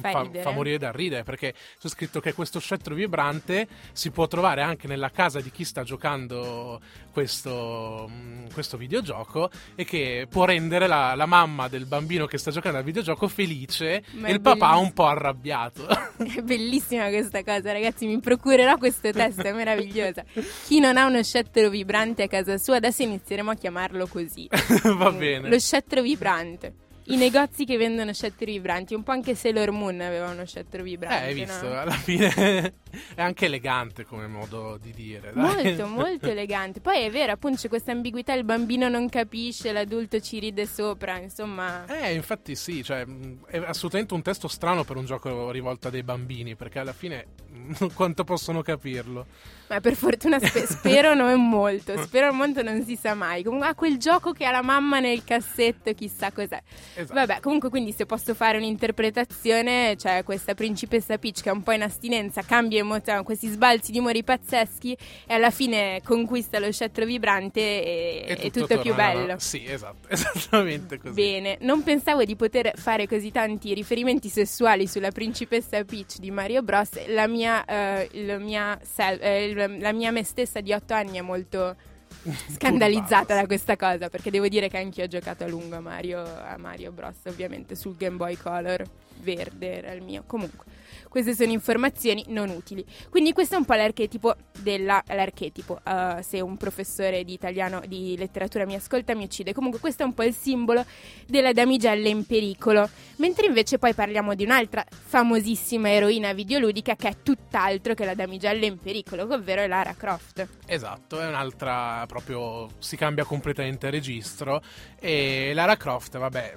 Fa 0.00 0.28
fa, 0.42 0.50
morire 0.50 0.78
da 0.78 0.90
ridere 0.90 1.22
perché 1.22 1.54
c'è 1.78 1.88
scritto 1.88 2.20
che 2.20 2.32
questo 2.32 2.58
scettro 2.58 2.94
vibrante 2.94 3.66
si 3.92 4.10
può 4.10 4.26
trovare 4.26 4.62
anche 4.62 4.88
nella 4.88 5.10
casa 5.10 5.40
di 5.40 5.50
chi 5.50 5.64
sta 5.64 5.82
giocando 5.82 6.80
questo, 7.12 8.08
mm, 8.10 8.46
questo 8.52 8.76
videogioco 8.76 9.50
e 9.74 9.84
che 9.84 10.26
può 10.28 10.44
rendere 10.44 10.86
la, 10.86 11.14
la 11.14 11.26
mamma 11.26 11.68
del 11.68 11.86
bambino 11.86 12.26
che 12.26 12.38
sta 12.38 12.50
giocando 12.50 12.78
al 12.78 12.84
videogioco 12.84 13.28
felice 13.28 14.02
Ma 14.12 14.28
e 14.28 14.32
il 14.32 14.40
papà 14.40 14.66
bellissimo. 14.66 14.80
un 14.80 14.92
po' 14.92 15.06
arrabbiato. 15.06 15.86
È 16.16 16.42
bellissima 16.42 17.08
questa 17.08 17.42
cosa, 17.42 17.72
ragazzi. 17.72 18.06
Mi 18.06 18.20
procurerò 18.20 18.76
questo 18.78 19.10
testo, 19.10 19.42
è 19.42 19.52
meravigliosa. 19.52 20.24
Chi 20.66 20.78
non 20.78 20.96
ha 20.96 21.06
uno 21.06 21.22
scettro 21.22 21.68
vibrante 21.68 22.22
a 22.22 22.28
casa 22.28 22.56
sua, 22.56 22.76
adesso 22.76 23.02
inizieremo 23.02 23.50
a 23.50 23.54
chiamarlo 23.54 24.06
così. 24.06 24.48
Va 24.96 25.10
bene. 25.10 25.48
Lo 25.48 25.58
scettro 25.58 26.02
vibrante. 26.02 26.83
I 27.06 27.16
negozi 27.16 27.64
che 27.66 27.76
vendono 27.76 28.12
scettri 28.14 28.52
vibranti, 28.52 28.94
un 28.94 29.02
po' 29.02 29.10
anche 29.10 29.34
Sailor 29.34 29.70
Moon 29.72 30.00
aveva 30.00 30.30
uno 30.30 30.46
scettro 30.46 30.80
Eh, 30.80 30.84
vibrante. 30.84 31.24
hai 31.26 31.34
visto? 31.34 31.68
no? 31.68 31.78
Alla 31.80 31.92
fine 31.92 32.32
è 33.14 33.20
anche 33.20 33.44
elegante 33.46 34.04
come 34.04 34.26
modo 34.26 34.78
di 34.80 34.90
dire. 34.92 35.32
dai. 35.34 35.64
Molto, 35.76 35.86
molto 35.92 36.30
elegante. 36.30 36.80
Poi 36.80 37.02
è 37.02 37.10
vero, 37.10 37.32
appunto, 37.32 37.58
c'è 37.58 37.68
questa 37.68 37.92
ambiguità: 37.92 38.32
il 38.32 38.44
bambino 38.44 38.88
non 38.88 39.08
capisce, 39.10 39.72
l'adulto 39.72 40.18
ci 40.20 40.38
ride 40.38 40.64
sopra. 40.66 41.18
Insomma, 41.18 41.84
Eh, 41.86 42.14
infatti 42.14 42.54
sì, 42.56 42.82
cioè, 42.82 43.04
è 43.48 43.58
assolutamente 43.58 44.14
un 44.14 44.22
testo 44.22 44.48
strano 44.48 44.84
per 44.84 44.96
un 44.96 45.04
gioco 45.04 45.50
rivolto 45.50 45.88
a 45.88 45.90
dei 45.90 46.02
bambini, 46.02 46.56
perché 46.56 46.78
alla 46.78 46.94
fine 46.94 47.26
quanto 47.94 48.24
possono 48.24 48.62
capirlo? 48.62 49.26
Ma 49.68 49.80
per 49.80 49.94
fortuna 49.94 50.38
spe- 50.38 50.66
spero 50.66 51.14
non 51.14 51.48
molto. 51.48 51.96
Spero 52.02 52.32
molto 52.32 52.62
non 52.62 52.84
si 52.84 52.96
sa 52.96 53.14
mai. 53.14 53.42
Comunque, 53.42 53.68
ha 53.68 53.74
quel 53.74 53.96
gioco 53.98 54.32
che 54.32 54.44
ha 54.44 54.50
la 54.50 54.62
mamma 54.62 55.00
nel 55.00 55.24
cassetto, 55.24 55.92
chissà 55.94 56.30
cos'è. 56.32 56.60
Esatto. 56.94 57.14
Vabbè, 57.14 57.40
comunque, 57.40 57.68
quindi, 57.70 57.92
se 57.92 58.06
posso 58.06 58.34
fare 58.34 58.58
un'interpretazione, 58.58 59.94
c'è 59.96 60.22
questa 60.24 60.54
principessa 60.54 61.18
Peach 61.18 61.42
che 61.42 61.48
è 61.50 61.52
un 61.52 61.62
po' 61.62 61.72
in 61.72 61.82
astinenza, 61.82 62.42
cambia 62.42 62.80
emozione, 62.80 63.22
questi 63.22 63.48
sbalzi 63.48 63.92
di 63.92 63.98
umori 63.98 64.22
pazzeschi 64.24 64.96
e 65.26 65.34
alla 65.34 65.50
fine 65.50 66.00
conquista 66.04 66.58
lo 66.58 66.70
scettro 66.72 67.04
vibrante 67.04 67.60
e, 67.60 68.36
e 68.38 68.50
tutto, 68.50 68.74
è 68.74 68.78
più 68.80 68.94
bello. 68.94 69.38
Sì, 69.38 69.64
esatto, 69.66 70.08
esattamente 70.12 70.98
così. 70.98 71.14
Bene, 71.14 71.58
non 71.60 71.82
pensavo 71.82 72.24
di 72.24 72.36
poter 72.36 72.72
fare 72.76 73.06
così 73.06 73.30
tanti 73.30 73.72
riferimenti 73.74 74.28
sessuali 74.28 74.86
sulla 74.86 75.10
principessa 75.10 75.82
Peach 75.84 76.18
di 76.18 76.30
Mario 76.30 76.62
Bros. 76.62 77.06
La 77.08 77.26
mia, 77.26 77.64
eh, 77.64 78.08
il 78.12 78.38
mia 78.40 78.78
sel- 78.82 79.20
eh, 79.20 79.44
il- 79.44 79.53
la 79.54 79.92
mia 79.92 80.10
me 80.10 80.24
stessa 80.24 80.60
di 80.60 80.72
8 80.72 80.94
anni 80.94 81.18
è 81.18 81.22
molto 81.22 81.76
scandalizzata 82.54 83.34
da 83.34 83.46
questa 83.46 83.76
cosa 83.76 84.08
perché 84.08 84.30
devo 84.30 84.48
dire 84.48 84.68
che 84.68 84.78
anch'io 84.78 85.04
ho 85.04 85.08
giocato 85.08 85.44
a 85.44 85.48
lungo 85.48 85.76
a 85.76 85.80
Mario, 85.80 86.22
a 86.22 86.56
Mario 86.58 86.92
Bros. 86.92 87.16
Ovviamente 87.26 87.74
sul 87.74 87.96
Game 87.96 88.16
Boy 88.16 88.36
Color 88.36 88.84
verde 89.20 89.76
era 89.78 89.92
il 89.92 90.02
mio. 90.02 90.24
Comunque, 90.26 90.64
queste 91.14 91.36
sono 91.36 91.52
informazioni 91.52 92.24
non 92.30 92.48
utili. 92.48 92.84
Quindi 93.08 93.32
questo 93.32 93.54
è 93.54 93.58
un 93.58 93.64
po' 93.64 93.74
l'archetipo 93.74 94.34
della 94.58 95.00
eh, 95.04 96.22
se 96.22 96.40
un 96.40 96.56
professore 96.56 97.22
di 97.22 97.32
italiano 97.32 97.82
di 97.86 98.16
letteratura 98.18 98.66
mi 98.66 98.74
ascolta 98.74 99.14
mi 99.14 99.22
uccide. 99.22 99.52
Comunque 99.52 99.78
questo 99.78 100.02
è 100.02 100.06
un 100.06 100.12
po' 100.12 100.24
il 100.24 100.34
simbolo 100.34 100.84
della 101.28 101.52
damigella 101.52 102.08
in 102.08 102.26
pericolo. 102.26 102.90
Mentre 103.18 103.46
invece 103.46 103.78
poi 103.78 103.94
parliamo 103.94 104.34
di 104.34 104.42
un'altra 104.42 104.84
famosissima 104.90 105.88
eroina 105.88 106.32
videoludica 106.32 106.96
che 106.96 107.08
è 107.08 107.16
tutt'altro 107.22 107.94
che 107.94 108.04
la 108.04 108.14
damigella 108.14 108.66
in 108.66 108.80
pericolo, 108.80 109.22
ovvero 109.22 109.64
Lara 109.68 109.94
Croft. 109.94 110.48
Esatto, 110.66 111.20
è 111.20 111.28
un'altra 111.28 112.04
proprio 112.08 112.70
si 112.80 112.96
cambia 112.96 113.22
completamente 113.22 113.88
registro 113.88 114.60
e 114.98 115.52
Lara 115.54 115.76
Croft, 115.76 116.18
vabbè, 116.18 116.54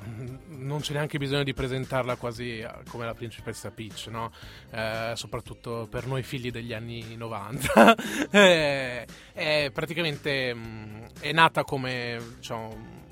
non 0.47 0.79
c'è 0.79 0.93
neanche 0.93 1.19
bisogno 1.19 1.43
di 1.43 1.53
presentarla 1.53 2.15
quasi 2.15 2.57
eh, 2.57 2.69
come 2.89 3.05
la 3.05 3.13
principessa 3.13 3.69
Peach, 3.69 4.07
no? 4.09 4.31
Eh, 4.72 5.12
soprattutto 5.16 5.88
per 5.89 6.06
noi 6.06 6.24
figli 6.24 6.51
degli 6.51 6.74
anni 6.74 7.16
90. 7.16 7.96
Eh, 8.38 9.06
è 9.34 9.72
praticamente 9.74 10.54
mh, 10.54 11.06
è 11.22 11.32
nata 11.32 11.63
come 11.63 12.20
diciamo 12.38 13.06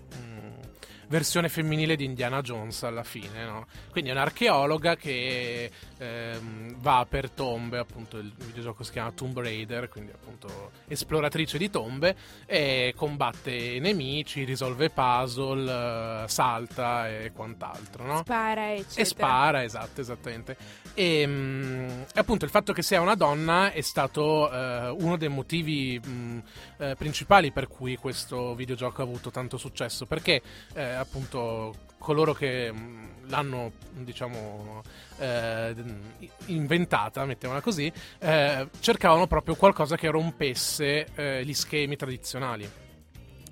versione 1.07 1.49
femminile 1.49 1.95
di 1.95 2.05
Indiana 2.05 2.41
Jones 2.41 2.83
alla 2.83 3.03
fine, 3.03 3.45
no? 3.45 3.67
Quindi 3.91 4.09
è 4.09 4.13
un'archeologa 4.13 4.95
che 4.95 5.69
ehm, 5.97 6.75
va 6.79 7.05
per 7.07 7.29
tombe, 7.29 7.77
appunto 7.77 8.17
il 8.17 8.31
videogioco 8.35 8.83
si 8.83 8.91
chiama 8.91 9.11
Tomb 9.11 9.39
Raider, 9.39 9.89
quindi 9.89 10.11
appunto 10.11 10.71
esploratrice 10.87 11.57
di 11.57 11.69
tombe 11.69 12.15
e 12.45 12.93
combatte 12.95 13.51
i 13.51 13.79
nemici, 13.79 14.43
risolve 14.43 14.89
puzzle, 14.89 16.27
salta 16.27 17.09
e 17.09 17.31
quant'altro, 17.31 18.05
no? 18.05 18.17
Spara, 18.19 18.73
eccetera. 18.73 19.01
E 19.01 19.05
spara, 19.05 19.63
esatto, 19.63 20.01
esattamente. 20.01 20.57
E 20.93 21.25
mm, 21.25 22.01
appunto 22.15 22.45
il 22.45 22.51
fatto 22.51 22.73
che 22.73 22.81
sia 22.81 23.01
una 23.01 23.15
donna 23.15 23.71
è 23.71 23.81
stato 23.81 24.51
eh, 24.51 24.89
uno 24.89 25.17
dei 25.17 25.29
motivi 25.29 25.99
mm, 26.05 26.39
eh, 26.77 26.95
principali 26.95 27.51
per 27.51 27.67
cui 27.67 27.95
questo 27.97 28.55
videogioco 28.55 29.01
ha 29.01 29.05
avuto 29.05 29.31
tanto 29.31 29.57
successo, 29.57 30.05
perché 30.05 30.41
eh, 30.73 30.94
appunto 30.95 31.73
coloro 31.97 32.33
che 32.33 32.71
mh, 32.71 33.29
l'hanno, 33.29 33.71
diciamo, 33.93 34.83
eh, 35.17 35.75
inventata, 36.47 37.25
mettiamola 37.25 37.61
così, 37.61 37.91
eh, 38.19 38.69
cercavano 38.79 39.27
proprio 39.27 39.55
qualcosa 39.55 39.95
che 39.95 40.09
rompesse 40.09 41.07
eh, 41.15 41.45
gli 41.45 41.53
schemi 41.53 41.95
tradizionali. 41.95 42.69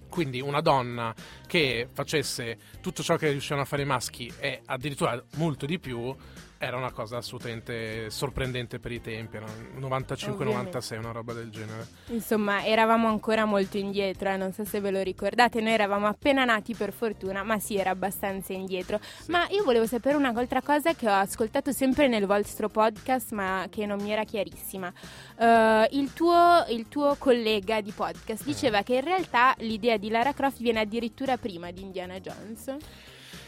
Quindi 0.10 0.40
una 0.42 0.62
donna 0.62 1.14
che 1.48 1.88
facesse 1.92 2.58
tutto 2.82 3.02
ciò 3.02 3.16
che 3.16 3.32
riuscivano 3.32 3.64
a 3.64 3.66
fare 3.66 3.82
i 3.82 3.86
maschi 3.86 4.32
e 4.38 4.62
addirittura 4.66 5.20
molto 5.38 5.66
di 5.66 5.80
più 5.80 6.16
era 6.64 6.78
una 6.78 6.92
cosa 6.92 7.18
assolutamente 7.18 8.10
sorprendente 8.10 8.80
per 8.80 8.92
i 8.92 9.02
tempi, 9.02 9.36
erano 9.38 9.52
95-96, 9.80 10.98
una 10.98 11.12
roba 11.12 11.34
del 11.34 11.50
genere. 11.50 11.88
Insomma, 12.08 12.64
eravamo 12.66 13.08
ancora 13.08 13.46
molto 13.46 13.78
indietro, 13.78 14.30
eh, 14.30 14.38
non 14.38 14.54
so 14.54 14.64
se 14.64 14.80
ve 14.80 14.92
lo 14.92 15.02
ricordate, 15.02 15.62
noi 15.62 15.74
eravamo 15.74 16.08
appena 16.08 16.46
nati 16.46 16.74
per 16.74 16.94
fortuna, 16.94 17.44
ma 17.44 17.60
sì, 17.60 17.78
era 17.78 17.90
abbastanza 17.90 18.54
indietro. 18.54 19.00
Ma 19.28 19.48
io 19.50 19.64
volevo 19.64 19.86
sapere 19.86 20.16
un'altra 20.16 20.62
cosa 20.62 20.94
che 20.94 21.08
ho 21.08 21.14
ascoltato 21.14 21.72
sempre 21.72 22.08
nel 22.08 22.26
vostro 22.26 22.70
podcast, 22.70 23.32
ma 23.32 23.68
che 23.70 23.86
non 23.86 24.02
mi 24.02 24.12
era 24.12 24.24
chiarissima. 24.24 24.92
Eh, 25.38 25.88
il, 25.92 26.14
tuo, 26.14 26.64
il 26.70 26.88
tuo 26.88 27.16
collega 27.18 27.82
di 27.82 27.92
podcast 27.92 28.44
diceva 28.44 28.84
che 28.84 28.96
in 28.96 29.04
realtà 29.04 29.54
l'idea 29.60 29.98
di 29.98 30.10
Lara 30.10 30.34
Croft 30.34 30.60
viene 30.62 30.80
addirittura 30.80 31.38
prima 31.38 31.72
di 31.72 31.82
Indiana 31.82 32.20
Jones. 32.20 32.76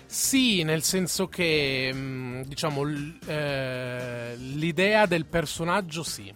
Sì, 0.07 0.63
nel 0.63 0.83
senso 0.83 1.27
che, 1.27 1.91
mh, 1.93 2.43
diciamo, 2.45 2.83
eh, 3.27 4.35
l'idea 4.37 5.05
del 5.05 5.25
personaggio 5.25 6.03
sì. 6.03 6.33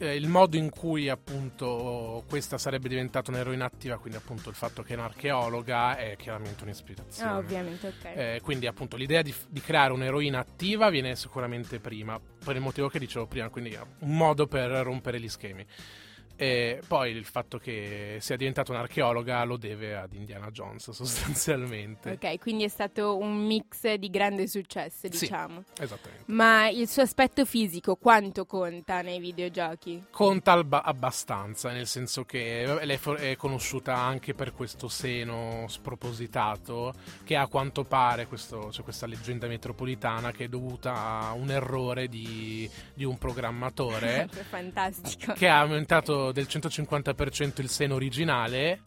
Eh, 0.00 0.14
il 0.14 0.28
modo 0.28 0.56
in 0.56 0.70
cui 0.70 1.08
appunto 1.08 2.22
questa 2.28 2.56
sarebbe 2.56 2.88
diventata 2.88 3.32
un'eroina 3.32 3.64
attiva, 3.64 3.98
quindi 3.98 4.16
appunto 4.16 4.48
il 4.48 4.54
fatto 4.54 4.84
che 4.84 4.94
è 4.94 4.96
un'archeologa 4.96 5.96
è 5.96 6.14
chiaramente 6.16 6.62
un'ispirazione. 6.62 7.30
Ah, 7.30 7.36
ovviamente, 7.36 7.88
ok. 7.88 8.04
Eh, 8.04 8.40
quindi 8.40 8.68
appunto 8.68 8.96
l'idea 8.96 9.22
di, 9.22 9.34
di 9.48 9.60
creare 9.60 9.92
un'eroina 9.92 10.38
attiva 10.38 10.88
viene 10.88 11.16
sicuramente 11.16 11.80
prima, 11.80 12.20
per 12.44 12.54
il 12.54 12.62
motivo 12.62 12.88
che 12.88 13.00
dicevo 13.00 13.26
prima, 13.26 13.48
quindi 13.48 13.70
è 13.70 13.80
un 13.98 14.16
modo 14.16 14.46
per 14.46 14.70
rompere 14.70 15.20
gli 15.20 15.28
schemi. 15.28 15.66
E 16.40 16.80
poi 16.86 17.10
il 17.10 17.24
fatto 17.24 17.58
che 17.58 18.18
sia 18.20 18.36
diventata 18.36 18.70
un'archeologa 18.70 19.42
lo 19.42 19.56
deve 19.56 19.96
ad 19.96 20.12
Indiana 20.12 20.50
Jones 20.52 20.90
sostanzialmente. 20.92 22.12
Ok, 22.12 22.38
quindi 22.38 22.62
è 22.64 22.68
stato 22.68 23.16
un 23.18 23.44
mix 23.44 23.92
di 23.94 24.08
grande 24.08 24.46
successo, 24.46 25.08
Sì. 25.10 25.18
diciamo. 25.18 25.64
Esattamente. 25.78 26.22
Ma 26.26 26.68
il 26.68 26.86
suo 26.86 27.02
aspetto 27.02 27.44
fisico 27.44 27.96
quanto 27.96 28.46
conta 28.46 29.02
nei 29.02 29.18
videogiochi? 29.18 30.04
Conta 30.10 30.52
alba- 30.52 30.84
abbastanza, 30.84 31.72
nel 31.72 31.88
senso 31.88 32.24
che 32.24 32.78
lei 32.84 32.98
è 33.16 33.34
conosciuta 33.36 33.96
anche 33.96 34.32
per 34.34 34.52
questo 34.52 34.86
seno 34.88 35.66
spropositato, 35.68 36.94
che 37.24 37.36
a 37.36 37.46
quanto 37.48 37.84
pare 37.84 38.26
questo- 38.26 38.68
c'è 38.70 38.82
questa 38.82 39.06
leggenda 39.06 39.46
metropolitana 39.48 40.30
che 40.30 40.44
è 40.44 40.48
dovuta 40.48 40.94
a 40.94 41.32
un 41.32 41.50
errore 41.50 42.06
di, 42.08 42.68
di 42.94 43.04
un 43.04 43.18
programmatore 43.18 44.28
Fantastico. 44.48 45.32
che 45.32 45.48
ha 45.48 45.60
aumentato 45.60 46.27
del 46.32 46.46
150% 46.48 47.60
il 47.60 47.68
seno 47.68 47.94
originale 47.94 48.80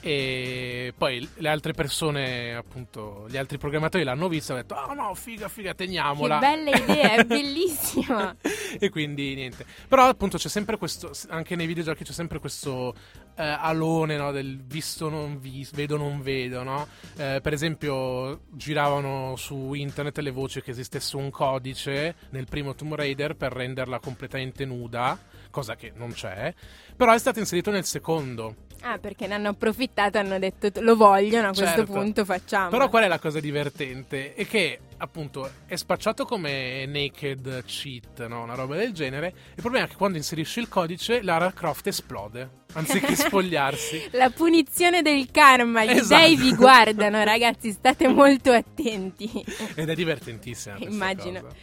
e 0.00 0.92
poi 0.96 1.26
le 1.36 1.48
altre 1.48 1.72
persone, 1.72 2.54
appunto, 2.54 3.26
gli 3.28 3.36
altri 3.36 3.56
programmatori 3.58 4.04
l'hanno 4.04 4.28
visto 4.28 4.52
e 4.52 4.56
hanno 4.56 4.64
detto 4.66 4.80
"Ah 4.80 4.92
no, 4.92 5.14
figa, 5.14 5.48
figa, 5.48 5.70
Che 5.70 5.76
teniamola". 5.84 6.38
bella 6.38 6.70
idea, 6.70 7.14
è 7.14 7.24
bellissima. 7.24 8.34
e 8.78 8.90
quindi 8.90 9.34
niente. 9.34 9.64
Però 9.88 10.06
appunto 10.06 10.36
c'è 10.38 10.48
sempre 10.48 10.76
questo, 10.76 11.12
anche 11.28 11.56
nei 11.56 11.66
videogiochi 11.66 12.04
c'è 12.04 12.12
sempre 12.12 12.38
questo 12.38 12.94
eh, 13.36 13.42
alone 13.44 14.16
no, 14.16 14.32
del 14.32 14.62
visto 14.62 15.08
non 15.08 15.38
visto, 15.38 15.74
vedo 15.76 15.96
non 15.96 16.20
vedo, 16.20 16.62
no? 16.62 16.86
Eh, 17.16 17.40
per 17.42 17.52
esempio 17.52 18.42
giravano 18.50 19.34
su 19.36 19.72
internet 19.72 20.18
le 20.18 20.30
voci 20.30 20.60
che 20.60 20.72
esistesse 20.72 21.16
un 21.16 21.30
codice 21.30 22.14
nel 22.30 22.46
primo 22.46 22.74
Tomb 22.74 22.94
Raider 22.94 23.34
per 23.34 23.52
renderla 23.52 23.98
completamente 23.98 24.64
nuda, 24.64 25.18
cosa 25.56 25.74
che 25.74 25.90
non 25.96 26.12
c'è, 26.12 26.52
però 26.94 27.14
è 27.14 27.18
stato 27.18 27.38
inserito 27.38 27.70
nel 27.70 27.86
secondo. 27.86 28.56
Ah, 28.82 28.98
perché 28.98 29.26
ne 29.26 29.32
hanno 29.34 29.48
approfittato, 29.48 30.18
hanno 30.18 30.38
detto 30.38 30.68
lo 30.82 30.96
vogliono, 30.96 31.46
a 31.48 31.52
questo 31.52 31.76
Certo. 31.76 31.92
punto 31.92 32.24
facciamo. 32.26 32.68
Però 32.68 32.90
qual 32.90 33.04
è 33.04 33.08
la 33.08 33.18
cosa 33.18 33.40
divertente? 33.40 34.34
È 34.34 34.46
che 34.46 34.78
appunto 34.98 35.50
è 35.64 35.76
spacciato 35.76 36.26
come 36.26 36.84
naked 36.84 37.64
cheat, 37.64 38.26
no? 38.26 38.42
una 38.42 38.54
roba 38.54 38.76
del 38.76 38.92
genere. 38.92 39.32
Il 39.54 39.62
problema 39.62 39.86
è 39.86 39.88
che 39.88 39.96
quando 39.96 40.18
inserisci 40.18 40.60
il 40.60 40.68
codice 40.68 41.22
Lara 41.22 41.52
Croft 41.54 41.86
esplode, 41.86 42.50
anziché 42.74 43.14
spogliarsi. 43.16 44.08
La 44.12 44.28
punizione 44.28 45.00
del 45.00 45.30
karma, 45.30 45.82
gli 45.84 45.90
Esatto. 45.96 46.22
dei 46.22 46.36
vi 46.36 46.54
guardano, 46.54 47.24
ragazzi, 47.24 47.72
state 47.72 48.08
molto 48.08 48.52
attenti. 48.52 49.30
Ed 49.74 49.88
è 49.88 49.94
divertentissima. 49.94 50.76
Immagino. 50.84 51.40
cosa. 51.40 51.54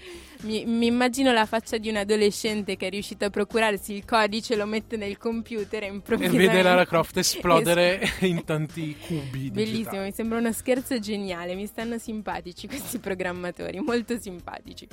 Mi, 0.44 0.66
mi 0.66 0.88
immagino 0.88 1.32
la 1.32 1.46
faccia 1.46 1.78
di 1.78 1.90
un 1.90 1.96
adolescente 1.96 2.76
che 2.76 2.88
è 2.88 2.90
riuscito 2.90 3.26
a 3.26 3.30
procurarsi 3.30 3.94
il 3.94 4.06
codice, 4.06 4.56
lo 4.56 4.66
mette 4.66 4.98
nel 4.98 5.18
computer 5.18 5.84
e 5.84 5.86
E 5.86 5.90
improvvisamente... 5.90 6.48
vede 6.48 6.62
Lara 6.62 6.86
Croft 6.86 7.16
esplodere 7.18 8.02
in 8.20 8.44
tanti 8.44 8.96
cubi. 8.98 9.50
Bellissimo, 9.52 9.80
digitali. 9.80 10.04
mi 10.06 10.12
sembra 10.12 10.38
uno 10.40 10.52
scherzo 10.52 11.00
geniale, 11.00 11.56
mi 11.56 11.66
stanno 11.66 11.98
simpatici 11.98 12.68
questi 12.68 13.00
programmatori, 13.00 13.80
molto 13.80 14.20
simpatici. 14.20 14.88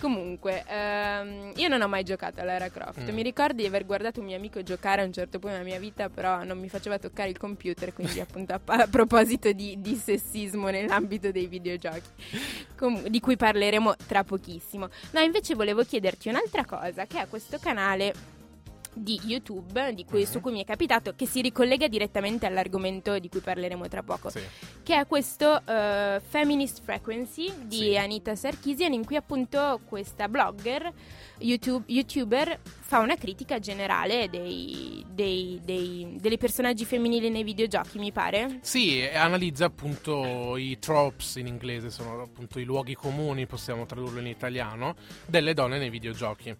Comunque, 0.00 0.64
ehm, 0.66 1.52
io 1.56 1.68
non 1.68 1.82
ho 1.82 1.88
mai 1.88 2.04
giocato 2.04 2.40
a 2.40 2.44
Lara 2.44 2.70
Croft, 2.70 3.10
Mm. 3.10 3.14
mi 3.14 3.22
ricordo 3.22 3.60
di 3.60 3.66
aver 3.66 3.84
guardato 3.84 4.20
un 4.20 4.26
mio 4.26 4.36
amico 4.36 4.62
giocare 4.62 5.02
a 5.02 5.04
un 5.04 5.12
certo 5.12 5.38
punto 5.38 5.56
nella 5.56 5.68
mia 5.68 5.78
vita, 5.78 6.08
però 6.08 6.42
non 6.42 6.58
mi 6.58 6.68
faceva 6.70 6.98
toccare 6.98 7.28
il 7.28 7.36
computer, 7.36 7.92
quindi 7.92 8.18
appunto 8.20 8.54
a, 8.54 8.60
a 8.64 8.86
proposito 8.86 9.52
di, 9.52 9.76
di 9.80 9.94
sessismo 9.96 10.70
nell'ambito 10.70 11.30
dei 11.30 11.46
videogiochi, 11.46 12.00
Comu- 12.76 13.08
di 13.08 13.20
cui 13.20 13.36
parleremo 13.36 13.94
tra 14.06 14.24
pochissimo. 14.24 14.88
No, 15.10 15.20
invece 15.20 15.54
volevo 15.54 15.84
chiederti 15.84 16.28
un'altra 16.30 16.64
cosa, 16.64 17.04
che 17.06 17.20
è 17.20 17.28
questo 17.28 17.58
canale 17.58 18.14
di 18.92 19.20
YouTube 19.24 19.94
di 19.94 20.04
cui- 20.04 20.20
Mhm. 20.22 20.26
su 20.26 20.40
cui 20.40 20.52
mi 20.52 20.62
è 20.62 20.64
capitato 20.64 21.14
che 21.14 21.26
si 21.26 21.40
ricollega 21.40 21.86
direttamente 21.88 22.46
all'argomento 22.46 23.18
di 23.18 23.28
cui 23.28 23.40
parleremo 23.40 23.88
tra 23.88 24.02
poco 24.02 24.30
Sì. 24.30 24.40
che 24.82 24.96
è 24.98 25.06
questo 25.06 25.62
eh, 25.66 26.20
Feminist 26.26 26.82
Frequency 26.82 27.52
di 27.66 27.76
Sì. 27.76 27.96
Anita 27.96 28.34
Sarkeesian 28.34 28.92
in 28.92 29.04
cui 29.04 29.16
appunto 29.16 29.80
questa 29.86 30.28
blogger 30.28 30.92
YouTube- 31.38 31.84
youtuber 31.86 32.58
fa 32.62 32.98
una 32.98 33.16
critica 33.16 33.58
generale 33.58 34.28
dei, 34.28 35.04
dei, 35.08 35.60
dei, 35.64 36.16
dei 36.20 36.38
personaggi 36.38 36.84
femminili 36.84 37.30
nei 37.30 37.44
videogiochi 37.44 37.98
mi 37.98 38.12
pare 38.12 38.58
Sì, 38.62 39.02
analizza 39.12 39.66
appunto 39.66 40.56
i 40.56 40.78
tropes 40.78 41.36
in 41.36 41.46
inglese, 41.46 41.90
sono 41.90 42.20
appunto 42.22 42.58
i 42.58 42.64
luoghi 42.64 42.94
comuni, 42.94 43.46
possiamo 43.46 43.86
tradurlo 43.86 44.18
in 44.20 44.26
italiano, 44.26 44.96
delle 45.26 45.54
donne 45.54 45.78
nei 45.78 45.88
videogiochi. 45.90 46.54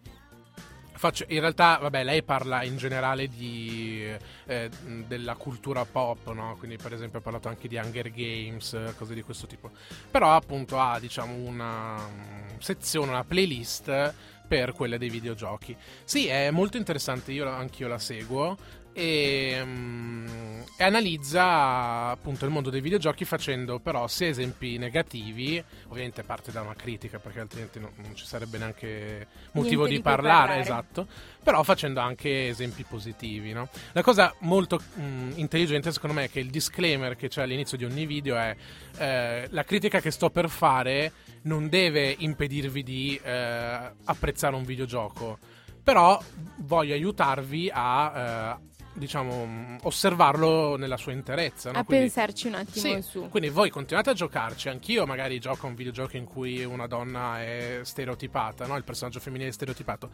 Faccio- 1.00 1.24
in 1.28 1.40
realtà, 1.40 1.78
vabbè, 1.80 2.04
lei 2.04 2.22
parla 2.22 2.62
in 2.62 2.76
generale 2.76 3.26
di, 3.26 4.04
eh, 4.44 4.68
della 5.06 5.34
cultura 5.34 5.86
pop, 5.86 6.30
no? 6.32 6.56
Quindi, 6.58 6.76
per 6.76 6.92
esempio, 6.92 7.20
ha 7.20 7.22
parlato 7.22 7.48
anche 7.48 7.68
di 7.68 7.76
Hunger 7.76 8.10
Games, 8.10 8.76
cose 8.98 9.14
di 9.14 9.22
questo 9.22 9.46
tipo. 9.46 9.70
Però, 10.10 10.36
appunto, 10.36 10.78
ha, 10.78 11.00
diciamo, 11.00 11.32
una 11.32 12.06
mm, 12.06 12.58
sezione, 12.58 13.12
una 13.12 13.24
playlist 13.24 14.12
per 14.46 14.74
quelle 14.74 14.98
dei 14.98 15.08
videogiochi. 15.08 15.74
Sì, 16.04 16.26
è 16.26 16.50
molto 16.50 16.76
interessante, 16.76 17.32
io 17.32 17.48
anch'io 17.48 17.88
la 17.88 17.98
seguo 17.98 18.58
e, 18.92 19.60
mm, 19.62 20.60
e 20.80 20.84
analizza 20.84 22.08
appunto 22.08 22.46
il 22.46 22.50
mondo 22.50 22.70
dei 22.70 22.80
videogiochi 22.80 23.26
facendo 23.26 23.80
però 23.80 24.08
sia 24.08 24.28
esempi 24.28 24.78
negativi, 24.78 25.62
ovviamente 25.88 26.22
parte 26.22 26.50
da 26.52 26.62
una 26.62 26.74
critica 26.74 27.18
perché 27.18 27.40
altrimenti 27.40 27.78
non, 27.78 27.90
non 27.96 28.16
ci 28.16 28.24
sarebbe 28.24 28.56
neanche 28.56 29.26
motivo 29.52 29.86
di, 29.86 29.96
di 29.96 30.00
parlare, 30.00 30.32
parlare. 30.38 30.60
esatto, 30.60 31.06
però 31.42 31.62
facendo 31.64 32.00
anche 32.00 32.48
esempi 32.48 32.84
positivi. 32.88 33.52
No? 33.52 33.68
La 33.92 34.02
cosa 34.02 34.34
molto 34.38 34.80
mm, 34.98 35.32
intelligente 35.34 35.92
secondo 35.92 36.16
me 36.16 36.24
è 36.24 36.30
che 36.30 36.40
il 36.40 36.48
disclaimer 36.48 37.14
che 37.14 37.28
c'è 37.28 37.42
all'inizio 37.42 37.76
di 37.76 37.84
ogni 37.84 38.06
video 38.06 38.36
è 38.36 38.56
eh, 38.96 39.48
la 39.50 39.64
critica 39.64 40.00
che 40.00 40.10
sto 40.10 40.30
per 40.30 40.48
fare 40.48 41.12
non 41.42 41.68
deve 41.68 42.14
impedirvi 42.18 42.82
di 42.82 43.20
eh, 43.22 43.92
apprezzare 44.04 44.56
un 44.56 44.64
videogioco, 44.64 45.38
però 45.82 46.18
voglio 46.58 46.94
aiutarvi 46.94 47.70
a 47.72 48.58
eh, 48.58 48.68
diciamo 48.92 49.44
mh, 49.44 49.78
osservarlo 49.82 50.76
nella 50.76 50.96
sua 50.96 51.12
interezza. 51.12 51.70
no? 51.70 51.78
a 51.78 51.84
Quindi- 51.84 52.04
pensarci 52.06 52.46
un 52.48 52.54
attimo 52.54 52.94
sì, 52.94 53.02
su 53.02 53.28
quindi 53.28 53.48
voi 53.48 53.70
continuate 53.70 54.10
a 54.10 54.12
giocarci, 54.14 54.68
anch'io 54.68 55.06
magari 55.06 55.38
gioco 55.38 55.66
a 55.66 55.68
un 55.68 55.74
videogioco 55.74 56.16
in 56.16 56.24
cui 56.24 56.64
una 56.64 56.86
donna 56.86 57.40
è 57.40 57.80
stereotipata, 57.82 58.66
no? 58.66 58.76
il 58.76 58.84
personaggio 58.84 59.20
femminile 59.20 59.50
è 59.50 59.52
stereotipato, 59.52 60.10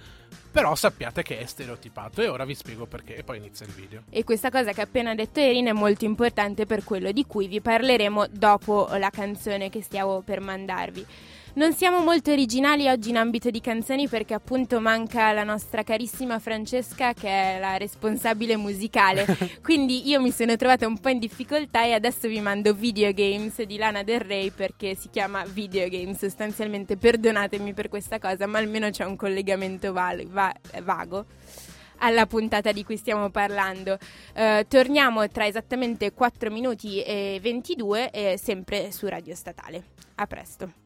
però 0.50 0.74
sappiate 0.74 1.22
che 1.22 1.38
è 1.38 1.46
stereotipato 1.46 2.22
e 2.22 2.28
ora 2.28 2.44
vi 2.44 2.54
spiego 2.54 2.86
perché 2.86 3.16
e 3.16 3.22
poi 3.22 3.38
inizia 3.38 3.66
il 3.66 3.72
video. 3.72 4.02
e 4.10 4.24
questa 4.24 4.50
cosa 4.50 4.72
che 4.72 4.80
ha 4.80 4.84
appena 4.84 5.14
detto 5.14 5.40
Erin 5.40 5.66
è 5.66 5.72
molto 5.72 6.04
importante 6.04 6.66
per 6.66 6.84
quello 6.84 7.10
di 7.12 7.24
cui 7.26 7.46
vi 7.48 7.60
parleremo 7.60 8.26
dopo 8.30 8.88
la 8.98 9.10
canzone 9.10 9.70
che 9.70 9.82
stiamo 9.82 10.20
per 10.20 10.40
mandarvi 10.40 11.06
Non 11.57 11.73
siamo 11.73 12.01
molto 12.01 12.33
originali 12.33 12.87
oggi 12.87 13.09
in 13.09 13.16
ambito 13.16 13.49
di 13.49 13.62
canzoni 13.62 14.09
perché 14.09 14.35
appunto 14.35 14.79
manca 14.79 15.33
la 15.33 15.42
nostra 15.42 15.83
carissima 15.83 16.38
Francesca 16.38 17.14
che 17.14 17.29
è 17.29 17.59
la 17.59 17.79
responsabile 17.79 18.59
musicale. 18.59 19.25
Quindi 19.64 20.07
io 20.07 20.21
mi 20.21 20.33
sono 20.33 20.55
trovata 20.57 20.87
un 20.87 20.99
po' 20.99 21.09
in 21.09 21.19
difficoltà 21.19 21.83
e 21.83 21.95
adesso 21.95 22.29
vi 22.29 22.40
mando 22.40 22.75
Video 22.75 23.11
Games 23.14 23.62
di 23.62 23.79
Lana 23.79 24.03
Del 24.03 24.21
Rey 24.21 24.51
perché 24.51 24.95
si 24.95 25.09
chiama 25.09 25.47
Video 25.47 25.88
Games 25.88 26.19
sostanzialmente. 26.19 26.99
Perdonatemi 26.99 27.73
per 27.73 27.88
questa 27.88 28.19
cosa, 28.19 28.47
ma 28.47 28.59
almeno 28.59 28.90
c'è 28.90 29.07
un 29.07 29.16
collegamento 29.16 29.95
val- 29.95 30.27
va- 30.27 30.55
vago 30.83 31.25
alla 32.01 32.27
puntata 32.27 32.71
di 32.71 32.85
cui 32.85 32.99
stiamo 32.99 33.31
parlando. 33.31 33.97
Eh, 34.35 34.66
torniamo 34.69 35.27
tra 35.29 35.47
esattamente 35.47 36.12
4 36.12 36.51
minuti 36.51 37.01
e 37.01 37.38
22, 37.40 38.11
eh, 38.11 38.37
sempre 38.37 38.92
su 38.92 39.07
Radio 39.07 39.35
Statale. 39.35 39.85
A 40.16 40.27
presto. 40.27 40.86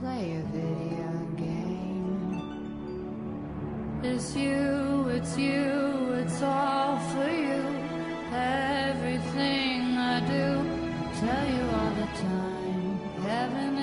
Play 0.00 0.36
a 0.36 0.42
video 0.52 1.12
game. 1.38 2.42
It's 4.02 4.36
you, 4.36 5.08
it's 5.08 5.38
you, 5.38 6.12
it's 6.20 6.42
all 6.42 6.98
for 6.98 7.30
you. 7.30 7.64
Everything 8.30 9.96
I 9.96 10.20
do, 10.20 10.62
tell 11.18 11.46
you 11.48 11.62
all 11.78 11.94
the 11.94 12.08
time. 12.28 12.98
Heaven 13.22 13.75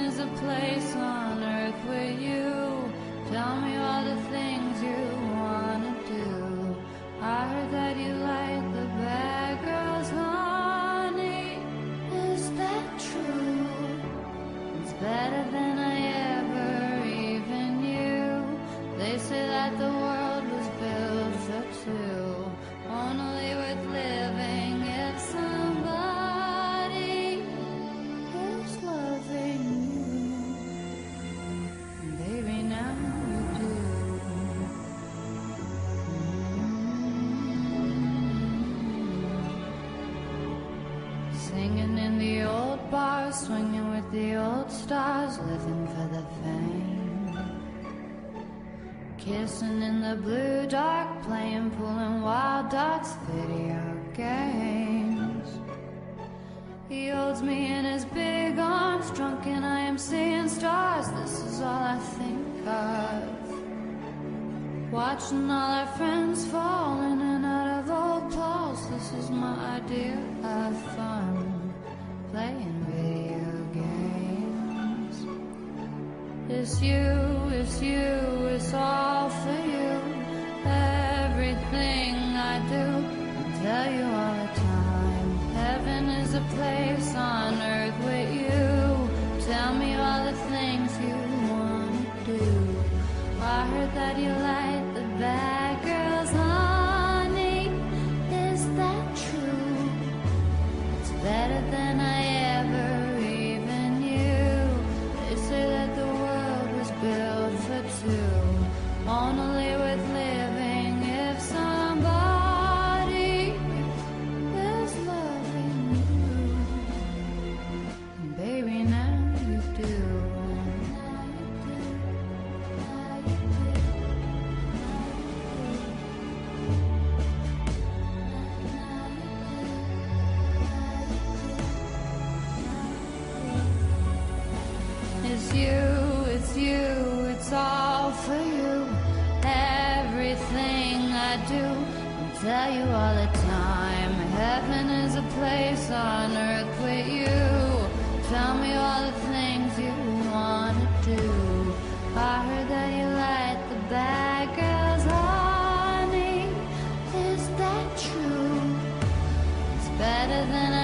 better 159.98 160.46
than 160.46 160.74
I 160.74 160.83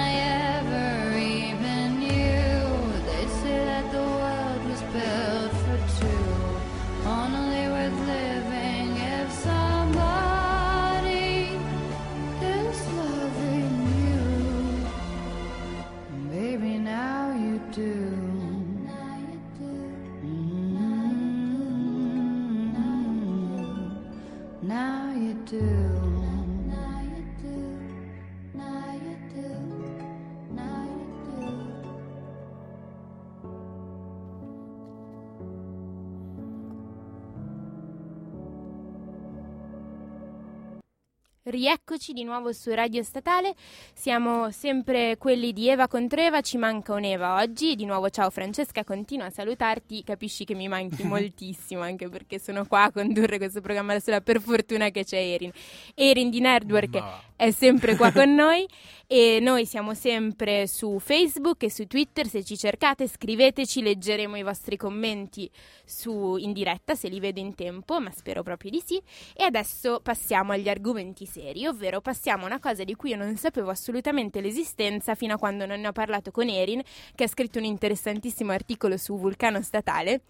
Rieccoci 41.50 42.14
di 42.14 42.24
nuovo 42.24 42.54
su 42.54 42.72
Radio 42.72 43.02
Statale, 43.02 43.56
siamo 43.96 44.52
sempre 44.52 45.18
quelli 45.18 45.52
di 45.52 45.68
Eva 45.68 45.88
contro 45.88 46.22
Eva, 46.22 46.42
ci 46.42 46.58
manca 46.58 46.94
un'Eva 46.94 47.42
oggi, 47.42 47.74
di 47.74 47.86
nuovo 47.86 48.12
ciao 48.12 48.30
Francesca, 48.30 48.84
continuo 48.84 49.26
a 49.26 49.32
salutarti, 49.32 50.04
capisci 50.04 50.46
che 50.46 50.54
mi 50.54 50.68
manchi 50.68 51.02
moltissimo 51.10 51.82
anche 51.82 52.08
perché 52.08 52.38
sono 52.38 52.68
qua 52.68 52.84
a 52.84 52.92
condurre 52.92 53.40
questo 53.40 53.62
programma 53.62 53.94
da 53.94 54.00
sola, 54.00 54.22
per 54.22 54.40
fortuna 54.40 54.92
che 54.92 55.04
c'è 55.04 55.18
Erin. 55.18 55.52
Erin 55.96 56.30
di 56.30 56.40
Nerdwork 56.40 56.94
Ma- 56.94 57.20
è 57.36 57.50
sempre 57.50 57.96
qua 57.96 58.12
con 58.12 58.32
noi 58.36 58.68
e 59.12 59.40
noi 59.42 59.66
siamo 59.66 59.96
sempre 59.96 60.68
su 60.68 61.00
Facebook 61.00 61.64
e 61.64 61.72
su 61.72 61.88
Twitter, 61.88 62.28
se 62.28 62.44
ci 62.44 62.56
cercate 62.56 63.08
scriveteci, 63.08 63.82
leggeremo 63.82 64.38
i 64.38 64.44
vostri 64.44 64.78
commenti 64.78 65.50
su, 65.84 66.36
in 66.36 66.54
diretta 66.54 66.94
se 66.94 67.08
li 67.08 67.20
vedo 67.20 67.40
in 67.40 67.56
tempo, 67.56 68.00
ma 68.00 68.12
spero 68.12 68.44
proprio 68.44 68.70
di 68.70 68.84
sì. 68.86 69.02
E 69.34 69.46
adesso 69.46 70.00
passiamo 70.04 70.52
agli 70.52 70.70
argomenti 70.70 71.26
seri, 71.26 71.39
ovvero 71.68 72.02
passiamo 72.02 72.44
a 72.44 72.48
una 72.48 72.60
cosa 72.60 72.84
di 72.84 72.96
cui 72.96 73.12
io 73.12 73.18
non 73.18 73.36
sapevo 73.38 73.70
assolutamente 73.70 74.42
l'esistenza 74.42 75.16
fino 75.16 75.34
a 75.34 75.38
quando 75.38 75.66
non 75.66 75.80
ne 75.82 75.88
ho 75.88 75.92
parlato 75.92 76.32
con 76.32 76.50
Erin, 76.50 76.82
che 77.16 77.24
ha 77.24 77.28
scritto 77.28 77.58
un 77.60 77.66
interessantissimo 77.66 78.52
articolo 78.52 78.98
su 78.98 79.18
Vulcano 79.18 79.62
Statale. 79.62 80.22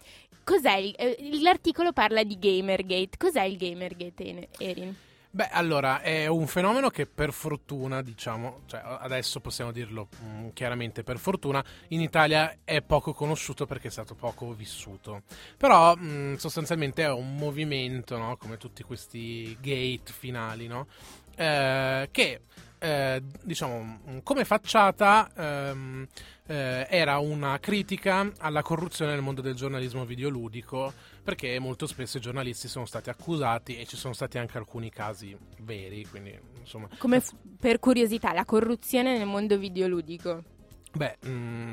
Cos'è 0.44 0.76
il- 0.76 0.94
eh, 0.96 1.16
l'articolo 1.40 1.92
parla 1.92 2.22
di 2.24 2.38
Gamergate. 2.38 3.16
Cos'è 3.18 3.42
il 3.42 3.56
Gamergate, 3.56 4.48
Erin? 4.58 4.96
Beh, 5.32 5.48
allora, 5.48 6.00
è 6.00 6.26
un 6.26 6.48
fenomeno 6.48 6.90
che 6.90 7.06
per 7.06 7.32
fortuna, 7.32 8.02
diciamo, 8.02 8.62
cioè 8.66 8.82
adesso 8.84 9.38
possiamo 9.38 9.70
dirlo 9.70 10.08
mm, 10.24 10.48
chiaramente 10.52 11.04
per 11.04 11.18
fortuna, 11.18 11.64
in 11.88 12.00
Italia 12.00 12.58
è 12.64 12.82
poco 12.82 13.12
conosciuto 13.12 13.64
perché 13.64 13.86
è 13.88 13.90
stato 13.92 14.16
poco 14.16 14.52
vissuto. 14.52 15.22
Però 15.56 15.94
mm, 15.96 16.34
sostanzialmente 16.34 17.04
è 17.04 17.12
un 17.12 17.36
movimento, 17.36 18.18
no? 18.18 18.36
come 18.38 18.56
tutti 18.56 18.82
questi 18.82 19.56
gate 19.60 20.12
finali, 20.12 20.66
no? 20.66 20.88
Eh, 21.36 22.08
che 22.10 22.40
eh, 22.80 23.22
diciamo 23.42 24.00
mm, 24.08 24.18
come 24.22 24.44
facciata 24.44 25.30
ehm, 25.36 26.06
eh, 26.46 26.86
era 26.88 27.18
una 27.18 27.58
critica 27.60 28.32
alla 28.38 28.62
corruzione 28.62 29.12
nel 29.12 29.20
mondo 29.20 29.42
del 29.42 29.54
giornalismo 29.54 30.06
videoludico 30.06 30.92
perché 31.22 31.58
molto 31.58 31.86
spesso 31.86 32.16
i 32.16 32.20
giornalisti 32.20 32.68
sono 32.68 32.86
stati 32.86 33.10
accusati 33.10 33.76
e 33.76 33.84
ci 33.84 33.96
sono 33.96 34.14
stati 34.14 34.38
anche 34.38 34.56
alcuni 34.56 34.90
casi 34.90 35.36
veri, 35.58 36.06
quindi 36.06 36.36
insomma... 36.58 36.88
Come 36.98 37.20
f- 37.20 37.34
per 37.58 37.78
curiosità, 37.78 38.32
la 38.32 38.46
corruzione 38.46 39.16
nel 39.18 39.26
mondo 39.26 39.58
videoludico. 39.58 40.42
Beh, 40.92 41.18
mm, 41.26 41.72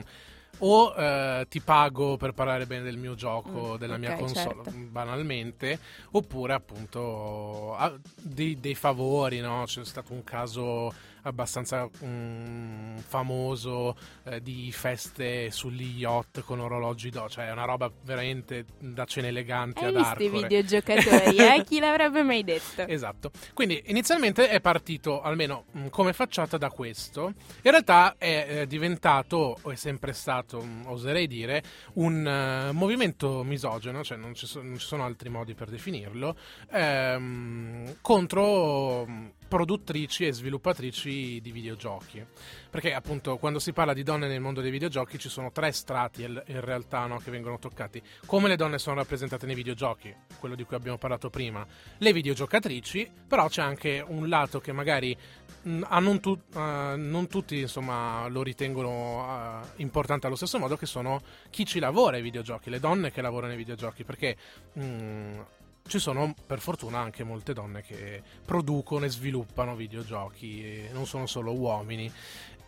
o 0.60 0.94
eh, 0.98 1.46
ti 1.50 1.60
pago 1.62 2.18
per 2.18 2.34
parlare 2.34 2.66
bene 2.66 2.84
del 2.84 2.98
mio 2.98 3.16
gioco, 3.16 3.74
Mm, 3.74 3.76
della 3.78 3.98
mia 3.98 4.12
ok, 4.14 4.20
console, 4.20 4.64
certo. 4.64 4.72
banalmente, 4.90 5.80
oppure 6.12 6.54
appunto 6.54 7.76
dei, 8.22 8.60
dei 8.60 8.76
favori, 8.76 9.40
no? 9.40 9.64
C'è 9.66 9.86
stato 9.86 10.14
un 10.14 10.24
caso 10.24 10.92
abbastanza 11.28 11.90
mm, 12.04 12.98
famoso 12.98 13.96
eh, 14.24 14.42
di 14.42 14.72
feste 14.72 15.52
sugli 15.52 16.00
yacht 16.00 16.42
con 16.42 16.60
orologi 16.60 17.10
d'oro, 17.10 17.30
cioè 17.30 17.48
è 17.48 17.52
una 17.52 17.66
roba 17.66 17.92
veramente 18.04 18.66
da 18.80 19.06
cene 19.06 19.28
eleganti 19.28 19.84
Hai 19.84 19.90
ad 19.90 19.96
visto 19.96 20.22
i 20.22 20.26
Arcore. 20.26 20.42
videogiocatori, 20.42 21.38
eh? 21.38 21.64
Chi 21.64 21.80
l'avrebbe 21.80 22.24
mai 22.24 22.44
detto? 22.44 22.88
Esatto. 22.88 23.32
Quindi 23.54 23.82
inizialmente 23.88 24.50
è 24.50 24.60
partito, 24.62 25.22
almeno 25.22 25.66
mh, 25.72 25.88
come 25.90 26.14
facciata, 26.14 26.58
da 26.58 26.70
questo. 26.70 27.34
In 27.62 27.72
realtà 27.72 28.16
è 28.18 28.48
eh, 28.50 28.68
diventato, 28.68 29.58
o 29.62 29.72
è 29.72 29.76
sempre 29.76 30.14
stato, 30.14 30.62
mh, 30.62 30.84
oserei 30.88 31.28
dire, 31.28 31.62
un 31.94 32.26
eh, 32.26 32.72
movimento 32.72 33.44
misogeno, 33.44 34.04
cioè 34.04 34.18
non 34.18 34.34
ci, 34.34 34.46
so- 34.48 34.62
non 34.62 34.78
ci 34.78 34.86
sono 34.86 35.04
altri 35.04 35.30
modi 35.30 35.54
per 35.54 35.70
definirlo, 35.70 36.36
ehm, 36.72 37.98
contro 38.02 39.06
mh, 39.06 39.32
produttrici 39.48 40.26
e 40.26 40.34
sviluppatrici 40.34 41.40
di 41.42 41.52
videogiochi. 41.52 42.26
Perché 42.70 42.94
appunto 42.94 43.38
quando 43.38 43.60
si 43.60 43.74
parla 43.74 43.94
di 43.94 44.04
donne 44.04 44.28
nel 44.28 44.42
mondo 44.42 44.62
dei 44.62 44.72
videogiochi 44.72 45.18
ci 45.18 45.30
sono 45.30 45.52
tre 45.52 45.72
strati 45.72 46.24
in 46.24 46.62
realtà 46.62 47.06
no, 47.06 47.18
che 47.18 47.32
vengono 47.32 47.58
toccati. 47.58 48.02
Come 48.26 48.48
le 48.48 48.56
donne 48.56 48.78
sono 48.78 48.98
rappresentate 48.98 49.46
nei 49.46 49.56
videogiochi, 49.56 50.14
quello 50.40 50.56
di 50.56 50.64
cui 50.64 50.76
abbiamo 50.76 50.98
parlato 50.98 51.30
prima, 51.30 51.66
le 51.98 52.14
videogiocatrici, 52.14 53.10
però 53.28 53.48
c'è 53.48 53.62
anche 53.62 54.04
un 54.06 54.28
lato 54.28 54.60
che 54.60 54.72
magari 54.72 55.18
mh, 55.64 55.84
a 55.88 56.00
non, 56.00 56.20
tu- 56.20 56.40
eh, 56.54 56.94
non 56.98 57.28
tutti 57.28 57.60
insomma, 57.60 58.28
lo 58.28 58.44
ritengono 58.44 59.62
eh, 59.64 59.82
importante 59.82 60.28
allo 60.28 60.36
stesso 60.36 60.60
modo, 60.60 60.78
che 60.78 60.86
sono 60.86 61.22
chi 61.50 61.66
ci 61.66 61.80
lavora 61.80 62.18
ai 62.18 62.22
videogiochi, 62.22 62.70
le 62.70 62.80
donne 62.80 63.12
che 63.12 63.22
lavorano 63.22 63.54
ai 63.54 63.58
videogiochi, 63.58 64.04
perché 64.04 64.36
mh, 64.74 65.40
ci 65.88 66.00
sono 66.00 66.34
per 66.46 66.60
fortuna 66.60 67.00
anche 67.00 67.24
molte 67.24 67.54
donne 67.54 67.82
che 67.82 68.22
producono 68.46 69.06
e 69.06 69.10
sviluppano 69.10 69.76
videogiochi, 69.76 70.88
non 70.92 71.06
sono 71.06 71.26
solo 71.26 71.54
uomini. 71.54 72.12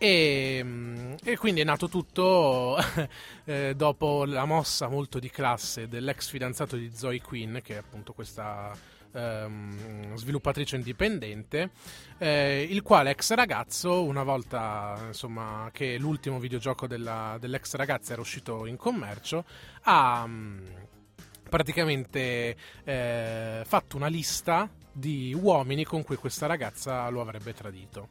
E, 0.02 0.60
mm, 0.64 1.14
e 1.22 1.36
quindi 1.36 1.60
è 1.60 1.64
nato 1.64 1.88
tutto 1.88 2.78
eh, 3.44 3.74
dopo 3.76 4.24
la 4.24 4.46
mossa 4.46 4.88
molto 4.88 5.18
di 5.18 5.28
classe 5.28 5.88
dell'ex 5.88 6.30
fidanzato 6.30 6.76
di 6.76 6.90
Zoe 6.94 7.20
Quinn, 7.20 7.58
che 7.58 7.74
è 7.74 7.78
appunto 7.78 8.14
questa 8.14 8.74
ehm, 9.12 10.14
sviluppatrice 10.16 10.76
indipendente, 10.76 11.70
eh, 12.18 12.66
il 12.68 12.82
quale 12.82 13.10
ex 13.10 13.32
ragazzo, 13.34 14.02
una 14.02 14.22
volta 14.22 14.98
insomma, 15.06 15.68
che 15.72 15.98
l'ultimo 15.98 16.38
videogioco 16.38 16.86
della- 16.86 17.36
dell'ex 17.38 17.74
ragazza 17.74 18.12
era 18.12 18.20
uscito 18.20 18.66
in 18.66 18.76
commercio, 18.76 19.44
ha 19.82 20.24
mm, 20.26 20.58
praticamente 21.50 22.56
eh, 22.84 23.62
fatto 23.66 23.96
una 23.96 24.06
lista 24.06 24.70
di 24.92 25.36
uomini 25.38 25.84
con 25.84 26.02
cui 26.02 26.16
questa 26.16 26.46
ragazza 26.46 27.06
lo 27.10 27.20
avrebbe 27.20 27.52
tradito. 27.52 28.08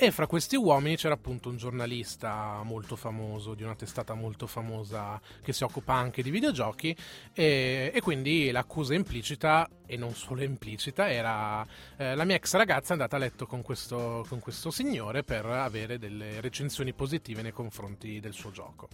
E 0.00 0.12
fra 0.12 0.28
questi 0.28 0.54
uomini 0.54 0.94
c'era 0.94 1.14
appunto 1.14 1.48
un 1.48 1.56
giornalista 1.56 2.62
molto 2.62 2.94
famoso, 2.94 3.54
di 3.54 3.64
una 3.64 3.74
testata 3.74 4.14
molto 4.14 4.46
famosa 4.46 5.20
che 5.42 5.52
si 5.52 5.64
occupa 5.64 5.94
anche 5.94 6.22
di 6.22 6.30
videogiochi, 6.30 6.96
e, 7.32 7.90
e 7.92 8.00
quindi 8.00 8.52
l'accusa 8.52 8.94
implicita, 8.94 9.68
e 9.86 9.96
non 9.96 10.14
solo 10.14 10.44
implicita, 10.44 11.10
era 11.10 11.66
eh, 11.96 12.14
la 12.14 12.22
mia 12.22 12.36
ex 12.36 12.54
ragazza 12.54 12.90
è 12.90 12.92
andata 12.92 13.16
a 13.16 13.18
letto 13.18 13.46
con 13.46 13.62
questo, 13.62 14.24
con 14.28 14.38
questo 14.38 14.70
signore 14.70 15.24
per 15.24 15.46
avere 15.46 15.98
delle 15.98 16.40
recensioni 16.40 16.92
positive 16.92 17.42
nei 17.42 17.50
confronti 17.50 18.20
del 18.20 18.34
suo 18.34 18.52
gioco. 18.52 18.88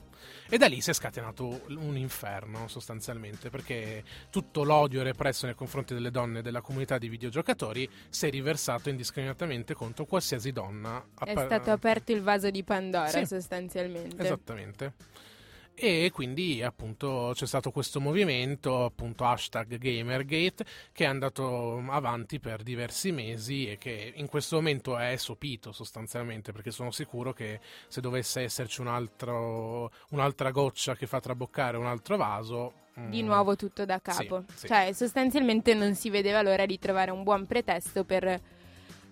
E 0.49 0.57
da 0.57 0.69
lì 0.69 0.81
si 0.81 0.89
è 0.89 0.95
scatenato 0.95 1.65
un 1.69 1.99
inferno 1.99 2.67
sostanzialmente, 2.67 3.51
perché 3.51 4.03
tutto 4.31 4.65
l'odio 4.65 5.03
represso 5.03 5.45
nei 5.45 5.55
confronti 5.55 5.93
delle 5.93 6.11
donne 6.11 6.41
della 6.41 6.63
comunità 6.63 6.97
di 6.97 7.11
videogiocatori 7.11 7.87
si 8.09 8.27
è 8.27 8.31
riversato 8.31 8.89
indiscriminatamente 8.89 9.75
contro 9.75 10.07
qualsiasi 10.07 10.51
donna. 10.51 10.93
È 10.99 11.31
appa- 11.31 11.45
stato 11.45 11.71
aperto 11.71 12.13
il 12.13 12.23
vaso 12.23 12.51
di 12.51 12.63
Pandora 12.63 13.09
Sì. 13.09 13.27
sostanzialmente. 13.27 14.23
Esattamente. 14.23 14.93
E 15.77 16.13
quindi 16.13 16.63
appunto 16.63 17.33
c'è 17.35 17.47
stato 17.47 17.73
questo 17.73 18.01
movimento, 18.01 18.85
appunto 18.85 19.25
hashtag 19.25 19.77
Gamergate, 19.77 20.65
che 20.93 21.05
è 21.05 21.09
andato 21.09 21.83
avanti 21.89 22.39
per 22.39 22.63
diversi 22.63 23.11
mesi 23.11 23.69
e 23.69 23.77
che 23.77 24.13
in 24.15 24.29
questo 24.29 24.55
momento 24.55 24.97
è 24.97 25.17
sopito 25.17 25.73
sostanzialmente, 25.73 26.53
perché 26.53 26.71
sono 26.71 26.93
sicuro 26.93 27.33
che 27.33 27.59
se 27.89 28.01
dovesse 28.01 28.43
esserci 28.43 28.81
un 28.83 28.87
altro, 28.87 29.91
un'altra 30.11 30.53
goccia 30.53 30.95
che 30.95 31.09
fa 31.09 31.19
traboccare 31.21 31.77
un 31.77 31.87
altro 31.87 32.17
vaso... 32.17 32.83
Di 32.95 33.25
mm, 33.25 33.27
nuovo 33.27 33.57
tutto 33.57 33.85
da 33.85 34.01
capo. 34.01 34.45
Sì, 34.51 34.59
sì. 34.59 34.67
Cioè, 34.69 34.93
sostanzialmente 34.93 35.75
non 35.75 35.97
si 35.97 36.09
vedeva 36.11 36.41
l'ora 36.43 36.65
di 36.65 36.79
trovare 36.79 37.11
un 37.11 37.25
buon 37.25 37.45
pretesto 37.45 38.05
per 38.05 38.41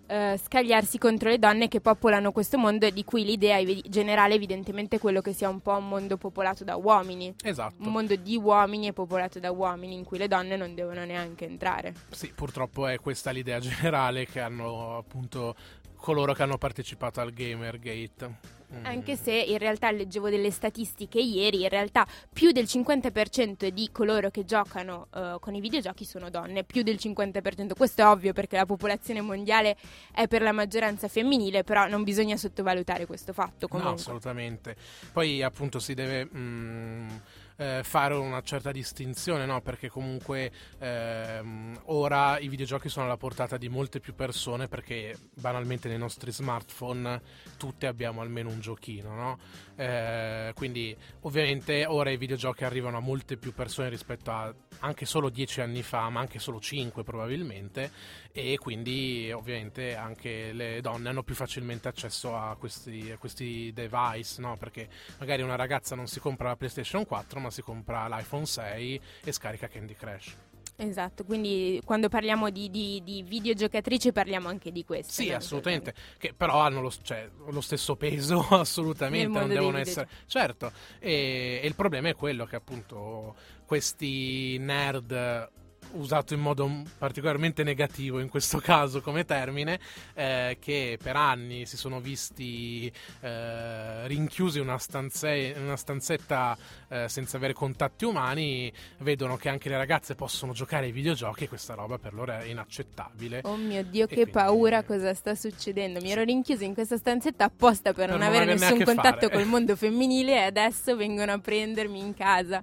eh, 0.07 0.39
scagliarsi 0.43 0.99
contro 0.99 1.29
le 1.29 1.39
donne 1.39 1.69
che 1.69 1.81
popolano 1.81 2.33
questo 2.33 2.59
mondo 2.59 2.87
e 2.87 2.93
di 2.93 3.05
cui 3.05 3.25
l'idea 3.25 3.59
evi- 3.59 3.83
generale 3.89 4.35
evidentemente 4.35 4.97
è 4.97 4.99
quello 4.99 5.21
che 5.21 5.33
sia 5.33 5.49
un 5.49 5.61
po' 5.61 5.73
un 5.73 5.89
mondo 5.89 6.17
popolato 6.17 6.65
da 6.65 6.77
uomini. 6.77 7.35
Esatto. 7.43 7.75
Un 7.79 7.93
mondo 7.93 8.15
di 8.17 8.37
uomini 8.37 8.89
e 8.89 8.93
popolato 8.93 9.39
da 9.39 9.51
uomini 9.51 9.95
in 9.95 10.05
cui 10.05 10.19
le 10.19 10.29
donne 10.29 10.57
non 10.57 10.75
devono 10.75 11.05
neanche 11.05 11.47
entrare. 11.47 11.95
Sì, 12.11 12.33
purtroppo 12.35 12.87
è 12.87 12.99
questa 12.99 13.31
l'idea 13.31 13.59
generale 13.61 14.27
che 14.27 14.41
hanno 14.41 14.97
appunto 14.97 15.55
coloro 16.03 16.35
che 16.35 16.43
hanno 16.43 16.59
partecipato 16.59 17.21
al 17.21 17.33
Gamergate. 17.33 18.61
Mm. 18.75 18.87
Anche 18.87 19.17
se 19.17 19.33
in 19.33 19.59
realtà 19.59 19.91
leggevo 19.91 20.31
delle 20.31 20.51
statistiche 20.51 21.21
ieri, 21.21 21.63
in 21.63 21.69
realtà 21.69 22.07
più 22.33 22.53
del 22.53 22.65
50% 22.65 23.69
di 23.69 23.91
coloro 23.93 24.31
che 24.31 24.45
giocano 24.45 25.09
eh, 25.15 25.37
con 25.41 25.55
i 25.55 25.61
videogiochi 25.61 26.05
sono 26.05 26.31
donne, 26.31 26.65
più 26.65 26.83
del 26.83 26.97
50%. 26.97 27.77
Questo 27.77 28.03
è 28.03 28.07
ovvio 28.07 28.33
perché 28.33 28.57
la 28.57 28.67
popolazione 28.67 29.21
mondiale 29.21 29.77
è 30.13 30.27
per 30.27 30.43
la 30.43 30.53
maggioranza 30.53 31.07
femminile, 31.07 31.65
però 31.65 31.87
non 31.87 32.03
bisogna 32.03 32.37
sottovalutare 32.37 33.07
questo 33.07 33.33
fatto 33.33 33.69
No, 33.71 33.79
comunque. 33.79 34.01
assolutamente. 34.01 34.77
Poi 35.13 35.43
appunto 35.43 35.79
si 35.79 35.95
deve 35.95 36.29
mm, 36.35 37.09
eh, 37.57 37.81
fare 37.83 38.15
una 38.15 38.41
certa 38.43 38.73
distinzione, 38.73 39.47
no? 39.47 39.61
Perché 39.61 39.89
comunque 39.89 40.51
ehm, 40.79 41.81
ora 41.87 42.39
i 42.39 42.49
videogiochi 42.49 42.89
sono 42.89 43.07
alla 43.07 43.17
portata 43.17 43.57
di 43.57 43.69
molte 43.69 44.01
più 44.01 44.15
persone 44.15 44.69
perché 44.69 45.17
banalmente 45.35 45.89
nei 45.89 45.99
nostri 45.99 46.33
smartphone 46.33 47.21
tutti 47.57 47.87
abbiamo 47.87 48.21
almeno 48.21 48.51
un 48.51 48.61
giochino, 48.61 49.15
no? 49.15 49.39
Eh, 49.77 50.53
quindi 50.55 50.97
ovviamente 51.21 51.87
ora 51.87 52.11
i 52.11 52.17
videogiochi 52.17 52.65
arrivano 52.65 52.99
a 52.99 53.01
molte 53.01 53.37
più 53.37 53.53
persone 53.53 53.89
rispetto 53.89 54.31
a 54.31 54.55
anche 54.81 55.07
solo 55.07 55.29
dieci 55.29 55.61
anni 55.61 55.83
fa, 55.83 56.09
ma 56.09 56.21
anche 56.21 56.39
solo 56.39 56.61
cinque 56.61 57.03
probabilmente, 57.05 57.91
e 58.33 58.59
quindi 58.59 59.31
ovviamente 59.33 59.95
anche 59.95 60.53
le 60.53 60.81
donne 60.81 61.11
hanno 61.11 61.23
più 61.23 61.35
facilmente 61.35 61.89
accesso 61.89 62.37
a 62.37 62.57
questi, 62.57 63.11
a 63.11 63.19
questi 63.19 63.73
device, 63.73 64.41
no? 64.41 64.57
Perché 64.57 64.89
magari 65.19 65.43
una 65.43 65.57
ragazza 65.57 65.95
non 65.95 66.07
si 66.07 66.19
compra 66.19 66.49
la 66.49 66.57
PlayStation 66.57 67.07
4, 67.07 67.41
ma 67.41 67.51
si 67.53 67.63
compra 67.63 68.09
l'iPhone 68.09 68.47
6 68.47 69.01
e 69.25 69.33
scarica 69.33 69.69
Candy 69.69 69.95
Crush. 69.95 70.37
Esatto, 70.77 71.25
quindi 71.25 71.81
quando 71.85 72.09
parliamo 72.09 72.51
di, 72.51 72.71
di, 72.71 73.03
di 73.05 73.23
videogiocatrici 73.23 74.11
parliamo 74.11 74.49
anche 74.49 74.73
di 74.73 74.85
questo. 74.85 75.13
Sì, 75.13 75.31
assolutamente, 75.31 75.95
che 76.19 76.33
però 76.35 76.61
hanno 76.61 76.81
lo, 76.81 76.93
cioè, 77.03 77.29
lo 77.47 77.61
stesso 77.61 77.95
peso 77.95 78.41
assolutamente, 78.51 79.39
non 79.39 79.49
devono 79.49 79.79
essere... 79.79 80.09
Certo, 80.27 80.73
e, 80.99 81.61
e 81.63 81.67
il 81.67 81.75
problema 81.75 82.09
è 82.09 82.15
quello 82.15 82.47
che 82.47 82.57
appunto 82.57 83.37
questi 83.65 84.59
nerd 84.59 85.51
usato 85.93 86.35
in 86.35 86.41
modo 86.41 86.71
particolarmente 86.99 87.63
negativo 87.63 88.19
in 88.21 88.29
questo 88.29 88.59
caso 88.59 89.01
come 89.01 89.25
termine, 89.25 89.79
eh, 90.15 90.57
che 90.61 90.99
per 91.03 91.17
anni 91.17 91.67
si 91.67 91.77
sono 91.77 92.01
visti 92.01 92.91
eh, 93.21 94.07
rinchiusi 94.07 94.59
in 94.59 94.65
una, 94.65 94.79
stanze- 94.79 95.55
una 95.57 95.77
stanzetta 95.77 96.57
eh, 96.89 97.09
senza 97.09 97.37
avere 97.37 97.53
contatti 97.53 98.05
umani, 98.05 98.73
vedono 98.99 99.37
che 99.37 99.49
anche 99.49 99.69
le 99.69 99.77
ragazze 99.77 100.15
possono 100.15 100.53
giocare 100.53 100.87
ai 100.87 100.93
videogiochi 100.93 101.45
e 101.45 101.49
questa 101.49 101.75
roba 101.75 101.99
per 101.99 102.13
loro 102.15 102.33
è 102.33 102.45
inaccettabile. 102.45 103.41
Oh 103.45 103.57
mio 103.57 103.83
Dio, 103.85 104.05
E 104.05 104.09
che 104.09 104.15
quindi- 104.15 104.31
paura 104.33 104.83
cosa 104.83 105.15
sta 105.15 105.35
succedendo. 105.35 106.01
Mi 106.01 106.11
ero 106.11 106.23
rinchiusa 106.23 106.65
in 106.65 106.75
questa 106.75 106.97
stanzetta 106.97 107.45
apposta 107.45 107.93
per, 107.93 108.09
Per 108.09 108.09
non 108.11 108.19
non 108.19 108.29
avere 108.29 108.55
nessun 108.55 108.83
contatto 108.85 109.29
fare. 109.29 109.33
col 109.35 109.47
mondo 109.47 109.75
femminile 109.77 110.35
e 110.37 110.43
adesso 110.43 110.97
vengono 110.97 111.33
a 111.33 111.39
prendermi 111.39 111.99
in 111.99 112.15
casa. 112.15 112.63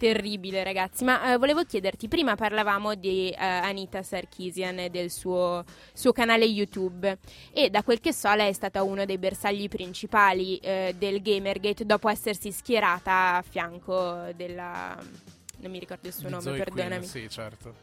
Terribile, 0.00 0.64
ragazzi. 0.64 1.04
Ma 1.04 1.34
eh, 1.34 1.36
volevo 1.36 1.62
chiederti: 1.62 2.08
prima 2.08 2.34
parlavamo 2.34 2.94
di 2.94 3.28
eh, 3.28 3.36
Anita 3.36 4.02
Sarkeesian 4.02 4.78
e 4.78 4.88
del 4.88 5.10
suo, 5.10 5.62
suo 5.92 6.12
canale 6.12 6.46
YouTube. 6.46 7.18
E 7.52 7.68
da 7.68 7.82
quel 7.82 8.00
che 8.00 8.14
so, 8.14 8.34
lei 8.34 8.48
è 8.48 8.52
stata 8.54 8.82
uno 8.82 9.04
dei 9.04 9.18
bersagli 9.18 9.68
principali 9.68 10.56
eh, 10.56 10.94
del 10.96 11.20
Gamergate 11.20 11.84
dopo 11.84 12.08
essersi 12.08 12.50
schierata 12.50 13.36
a 13.36 13.42
fianco 13.42 14.30
della. 14.34 14.96
Non 15.58 15.70
mi 15.70 15.78
ricordo 15.78 16.08
il 16.08 16.14
suo 16.14 16.28
Di 16.28 16.30
nome, 16.30 16.42
Zoe 16.44 16.56
perdonami. 16.56 17.04
sì, 17.04 17.28
certo. 17.28 17.74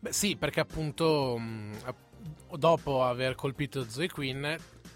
Beh, 0.00 0.12
sì, 0.12 0.34
perché 0.34 0.58
appunto 0.58 1.38
mh, 1.38 1.76
app- 1.84 2.56
dopo 2.56 3.04
aver 3.04 3.36
colpito 3.36 3.88
Zoe 3.88 4.10
Quinn, 4.10 4.44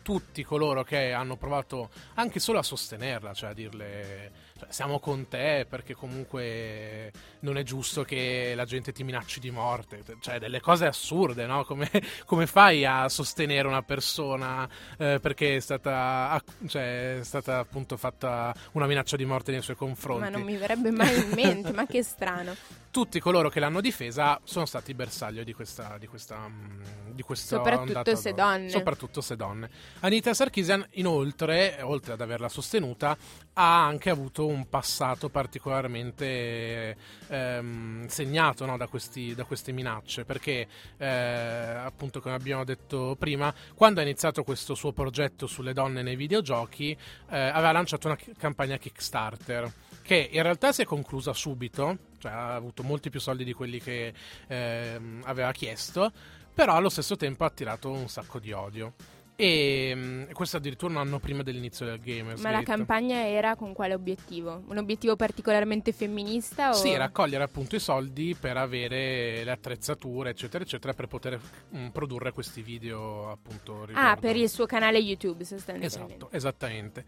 tutti 0.02 0.42
coloro 0.42 0.82
che 0.82 1.12
hanno 1.12 1.36
provato 1.36 1.90
anche 2.14 2.40
solo 2.40 2.58
a 2.58 2.64
sostenerla, 2.64 3.32
cioè 3.32 3.50
a 3.50 3.54
dirle 3.54 4.32
cioè, 4.58 4.68
siamo 4.70 4.98
con 4.98 5.28
te 5.28 5.66
perché 5.68 5.94
comunque 5.94 7.12
non 7.40 7.56
è 7.56 7.62
giusto 7.62 8.02
che 8.02 8.54
la 8.56 8.64
gente 8.64 8.92
ti 8.92 9.04
minacci 9.04 9.38
di 9.38 9.50
morte, 9.50 10.02
cioè 10.20 10.38
delle 10.38 10.60
cose 10.60 10.86
assurde, 10.86 11.46
no? 11.46 11.64
Come, 11.64 11.88
come 12.24 12.46
fai 12.46 12.84
a 12.84 13.08
sostenere 13.08 13.68
una 13.68 13.82
persona 13.82 14.68
eh, 14.98 15.18
perché 15.20 15.56
è 15.56 15.60
stata, 15.60 16.42
cioè, 16.66 17.18
è 17.18 17.24
stata 17.24 17.58
appunto 17.58 17.96
fatta 17.96 18.52
una 18.72 18.86
minaccia 18.86 19.16
di 19.16 19.24
morte 19.24 19.52
nei 19.52 19.62
suoi 19.62 19.76
confronti? 19.76 20.22
Ma 20.22 20.28
non 20.28 20.42
mi 20.42 20.56
verrebbe 20.56 20.90
mai 20.90 21.16
in 21.16 21.30
mente, 21.34 21.72
ma 21.72 21.86
che 21.86 22.02
strano. 22.02 22.54
tutti 22.90 23.20
coloro 23.20 23.48
che 23.48 23.60
l'hanno 23.60 23.80
difesa 23.80 24.40
sono 24.44 24.64
stati 24.66 24.94
bersaglio 24.94 25.44
di 25.44 25.52
questa 25.52 25.98
di 25.98 26.06
questa 26.06 26.48
mm, 26.48 27.10
di 27.12 27.22
questa 27.22 27.56
Soprattutto 27.56 28.16
se 28.16 28.30
d'odio. 28.30 28.44
donne. 28.44 28.70
soprattutto 28.70 29.20
se 29.20 29.36
donne 29.36 29.70
Anita 30.00 30.32
Sarkeesian 30.34 30.84
inoltre 30.92 31.78
oltre 31.82 32.14
ad 32.14 32.20
averla 32.20 32.48
sostenuta 32.48 33.16
ha 33.52 33.84
anche 33.84 34.10
avuto 34.10 34.47
un 34.48 34.68
passato 34.68 35.28
particolarmente 35.28 36.96
ehm, 37.28 38.06
segnato 38.06 38.64
no, 38.66 38.76
da, 38.76 38.86
questi- 38.86 39.34
da 39.34 39.44
queste 39.44 39.72
minacce 39.72 40.24
perché 40.24 40.66
eh, 40.96 41.06
appunto 41.06 42.20
come 42.20 42.34
abbiamo 42.34 42.64
detto 42.64 43.16
prima 43.18 43.54
quando 43.74 44.00
ha 44.00 44.02
iniziato 44.02 44.42
questo 44.44 44.74
suo 44.74 44.92
progetto 44.92 45.46
sulle 45.46 45.72
donne 45.72 46.02
nei 46.02 46.16
videogiochi 46.16 46.96
eh, 47.30 47.38
aveva 47.38 47.72
lanciato 47.72 48.08
una 48.08 48.18
campagna 48.36 48.76
Kickstarter 48.76 49.72
che 50.08 50.30
in 50.32 50.42
realtà 50.42 50.72
si 50.72 50.80
è 50.80 50.84
conclusa 50.86 51.34
subito, 51.34 51.98
cioè 52.16 52.32
ha 52.32 52.54
avuto 52.54 52.82
molti 52.82 53.10
più 53.10 53.20
soldi 53.20 53.44
di 53.44 53.52
quelli 53.52 53.78
che 53.78 54.14
ehm, 54.46 55.20
aveva 55.26 55.52
chiesto, 55.52 56.10
però 56.54 56.76
allo 56.76 56.88
stesso 56.88 57.14
tempo 57.16 57.44
ha 57.44 57.48
attirato 57.48 57.90
un 57.90 58.08
sacco 58.08 58.38
di 58.38 58.50
odio. 58.50 58.94
E 59.40 59.92
mm, 59.94 60.30
questo 60.32 60.56
addirittura 60.56 60.90
un 60.90 60.98
anno 60.98 61.20
prima 61.20 61.44
dell'inizio 61.44 61.86
del 61.86 62.00
Gamers 62.00 62.40
Ma 62.40 62.50
la 62.50 62.64
campagna 62.64 63.24
era 63.24 63.54
con 63.54 63.72
quale 63.72 63.94
obiettivo? 63.94 64.64
Un 64.66 64.78
obiettivo 64.78 65.14
particolarmente 65.14 65.92
femminista? 65.92 66.70
O... 66.70 66.72
Sì, 66.72 66.96
raccogliere 66.96 67.44
appunto 67.44 67.76
i 67.76 67.78
soldi 67.78 68.34
per 68.34 68.56
avere 68.56 69.44
le 69.44 69.50
attrezzature, 69.52 70.30
eccetera, 70.30 70.64
eccetera, 70.64 70.92
per 70.92 71.06
poter 71.06 71.40
mm, 71.72 71.86
produrre 71.90 72.32
questi 72.32 72.62
video 72.62 73.30
appunto. 73.30 73.82
Ah, 73.82 73.86
riguardo- 73.86 74.20
per 74.22 74.34
il 74.34 74.48
suo 74.48 74.66
canale 74.66 74.98
YouTube 74.98 75.44
sostanzialmente. 75.44 75.86
Esatto, 75.86 76.30
esattamente. 76.32 77.04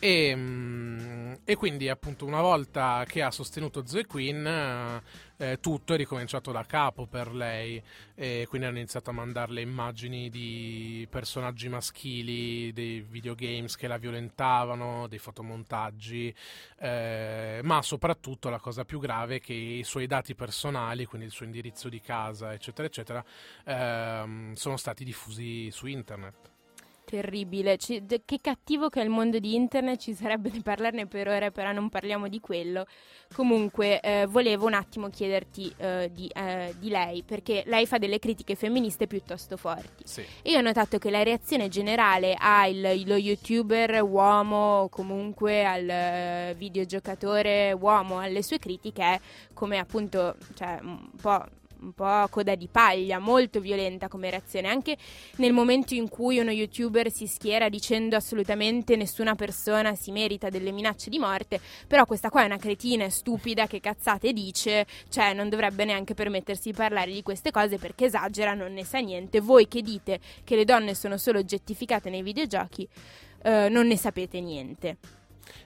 E, 0.00 0.32
mm, 0.34 1.32
e 1.44 1.56
quindi 1.56 1.88
appunto 1.88 2.24
una 2.24 2.40
volta 2.40 3.04
che 3.06 3.22
ha 3.22 3.30
sostenuto 3.30 3.84
Zoe 3.86 4.06
eh, 4.06 5.02
eh, 5.38 5.58
tutto 5.60 5.94
è 5.94 5.96
ricominciato 5.96 6.52
da 6.52 6.64
capo 6.64 7.06
per 7.06 7.34
lei 7.34 7.82
e 8.14 8.46
quindi 8.48 8.66
hanno 8.66 8.76
iniziato 8.76 9.10
a 9.10 9.12
mandarle 9.14 9.60
immagini 9.60 10.30
di 10.30 11.06
personaggi 11.10 11.68
maschili 11.68 12.72
dei 12.72 13.00
videogames 13.00 13.76
che 13.76 13.88
la 13.88 13.96
violentavano, 13.96 15.08
dei 15.08 15.18
fotomontaggi, 15.18 16.34
eh, 16.78 17.60
ma 17.64 17.82
soprattutto 17.82 18.50
la 18.50 18.60
cosa 18.60 18.84
più 18.84 19.00
grave 19.00 19.36
è 19.36 19.40
che 19.40 19.54
i 19.54 19.84
suoi 19.84 20.06
dati 20.06 20.34
personali, 20.34 21.06
quindi 21.06 21.26
il 21.26 21.32
suo 21.32 21.44
indirizzo 21.46 21.88
di 21.88 22.00
casa, 22.00 22.52
eccetera, 22.52 22.86
eccetera, 22.86 23.24
ehm, 23.64 24.52
sono 24.52 24.76
stati 24.76 25.02
diffusi 25.02 25.70
su 25.70 25.86
internet. 25.86 26.56
Terribile. 27.08 27.76
D- 27.76 28.20
che 28.26 28.38
cattivo 28.40 28.90
che 28.90 29.00
è 29.00 29.02
il 29.02 29.08
mondo 29.08 29.38
di 29.38 29.54
internet, 29.54 29.98
ci 29.98 30.12
sarebbe 30.12 30.50
di 30.50 30.60
parlarne 30.60 31.06
per 31.06 31.26
ore, 31.28 31.50
però 31.50 31.72
non 31.72 31.88
parliamo 31.88 32.28
di 32.28 32.38
quello. 32.38 32.84
Comunque, 33.34 33.98
eh, 34.00 34.26
volevo 34.26 34.66
un 34.66 34.74
attimo 34.74 35.08
chiederti 35.08 35.72
eh, 35.78 36.10
di, 36.12 36.30
eh, 36.34 36.74
di 36.78 36.90
lei, 36.90 37.22
perché 37.22 37.62
lei 37.64 37.86
fa 37.86 37.96
delle 37.96 38.18
critiche 38.18 38.54
femministe 38.56 39.06
piuttosto 39.06 39.56
forti. 39.56 40.04
Sì. 40.04 40.22
Io 40.42 40.58
ho 40.58 40.62
notato 40.62 40.98
che 40.98 41.10
la 41.10 41.22
reazione 41.22 41.68
generale 41.68 42.34
al 42.38 43.02
lo 43.06 43.16
youtuber 43.16 44.02
uomo 44.02 44.80
o 44.82 44.88
comunque 44.90 45.64
al 45.64 45.88
eh, 45.88 46.54
videogiocatore 46.58 47.72
uomo 47.72 48.18
alle 48.18 48.42
sue 48.42 48.58
critiche 48.58 49.02
è 49.02 49.20
come 49.54 49.78
appunto 49.78 50.36
cioè, 50.54 50.78
un 50.82 51.10
po'. 51.20 51.44
Un 51.80 51.92
po' 51.92 52.26
coda 52.28 52.56
di 52.56 52.66
paglia, 52.66 53.20
molto 53.20 53.60
violenta 53.60 54.08
come 54.08 54.30
reazione, 54.30 54.66
anche 54.66 54.96
nel 55.36 55.52
momento 55.52 55.94
in 55.94 56.08
cui 56.08 56.38
uno 56.38 56.50
youtuber 56.50 57.08
si 57.08 57.28
schiera 57.28 57.68
dicendo 57.68 58.16
assolutamente 58.16 58.96
nessuna 58.96 59.36
persona 59.36 59.94
si 59.94 60.10
merita 60.10 60.48
delle 60.48 60.72
minacce 60.72 61.08
di 61.08 61.20
morte, 61.20 61.60
però 61.86 62.04
questa 62.04 62.30
qua 62.30 62.42
è 62.42 62.46
una 62.46 62.56
cretina 62.56 63.04
è 63.04 63.10
stupida 63.10 63.68
che 63.68 63.78
cazzate 63.78 64.32
dice, 64.32 64.86
cioè 65.08 65.34
non 65.34 65.48
dovrebbe 65.48 65.84
neanche 65.84 66.14
permettersi 66.14 66.70
di 66.70 66.76
parlare 66.76 67.12
di 67.12 67.22
queste 67.22 67.52
cose 67.52 67.78
perché 67.78 68.06
esagera, 68.06 68.54
non 68.54 68.72
ne 68.72 68.84
sa 68.84 68.98
niente. 68.98 69.40
Voi 69.40 69.68
che 69.68 69.80
dite 69.80 70.18
che 70.42 70.56
le 70.56 70.64
donne 70.64 70.94
sono 70.94 71.16
solo 71.16 71.38
oggettificate 71.38 72.10
nei 72.10 72.22
videogiochi, 72.22 72.88
eh, 73.42 73.68
non 73.68 73.86
ne 73.86 73.96
sapete 73.96 74.40
niente. 74.40 74.96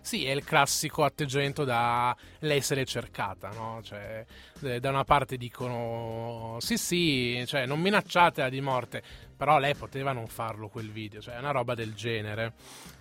Sì, 0.01 0.25
è 0.25 0.33
il 0.33 0.45
classico 0.45 1.05
atteggiamento 1.05 1.65
da 1.65 2.17
l'essere 2.41 2.85
cercata, 2.85 3.49
no? 3.51 3.81
Cioè, 3.83 4.25
eh, 4.63 4.81
da 4.81 4.91
una 4.91 5.05
parte 5.05 5.37
dicono 5.37 6.57
sì, 6.61 6.77
sì, 6.77 7.43
cioè, 7.47 7.67
non 7.67 7.81
minacciatela 7.81 8.49
di 8.49 8.61
morte, 8.61 9.03
però 9.43 9.59
lei 9.59 9.75
poteva 9.75 10.13
non 10.13 10.29
farlo 10.29 10.69
quel 10.69 10.93
video, 10.93 11.21
cioè 11.21 11.35
è 11.35 11.39
una 11.41 11.51
roba 11.51 11.75
del 11.75 11.95
genere. 11.95 12.53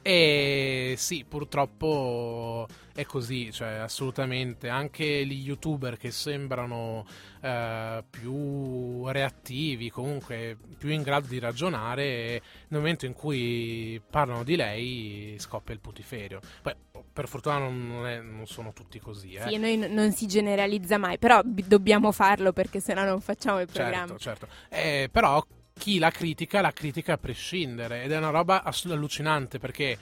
E 0.01 0.95
sì, 0.97 1.23
purtroppo 1.23 2.65
è 2.95 3.05
così, 3.05 3.51
cioè 3.51 3.73
assolutamente. 3.73 4.67
Anche 4.67 5.23
gli 5.23 5.45
youtuber 5.45 5.97
che 5.97 6.09
sembrano 6.09 7.05
eh, 7.41 8.03
più 8.09 9.05
reattivi, 9.05 9.91
comunque 9.91 10.57
più 10.79 10.89
in 10.89 11.03
grado 11.03 11.27
di 11.27 11.37
ragionare, 11.37 12.41
nel 12.69 12.79
momento 12.79 13.05
in 13.05 13.13
cui 13.13 14.01
parlano 14.09 14.43
di 14.43 14.55
lei 14.55 15.35
scoppia 15.37 15.75
il 15.75 15.79
putiferio. 15.79 16.39
Poi, 16.63 16.73
per 17.13 17.27
fortuna 17.27 17.59
non, 17.59 17.87
non 17.87 18.07
è- 18.07 18.19
non 18.19 18.47
sono 18.47 18.73
tutti 18.73 18.99
così, 18.99 19.33
eh. 19.33 19.47
Sì, 19.47 19.57
noi 19.57 19.77
n- 19.77 19.93
non 19.93 20.11
si 20.11 20.25
generalizza 20.25 20.97
mai, 20.97 21.19
però 21.19 21.39
b- 21.43 21.67
dobbiamo 21.67 22.11
farlo 22.11 22.51
perché 22.51 22.79
sennò 22.79 23.03
non 23.03 23.21
facciamo 23.21 23.61
il 23.61 23.67
programma. 23.67 24.17
Certo, 24.17 24.17
certo. 24.17 24.47
Eh, 24.69 25.07
però 25.11 25.39
chi 25.73 25.97
la 25.99 26.11
critica, 26.11 26.61
la 26.61 26.71
critica 26.71 27.13
a 27.13 27.17
prescindere 27.17 28.03
ed 28.03 28.11
è 28.11 28.17
una 28.17 28.29
roba 28.29 28.63
ass- 28.63 28.85
allucinante 28.85 29.59
perché 29.59 29.97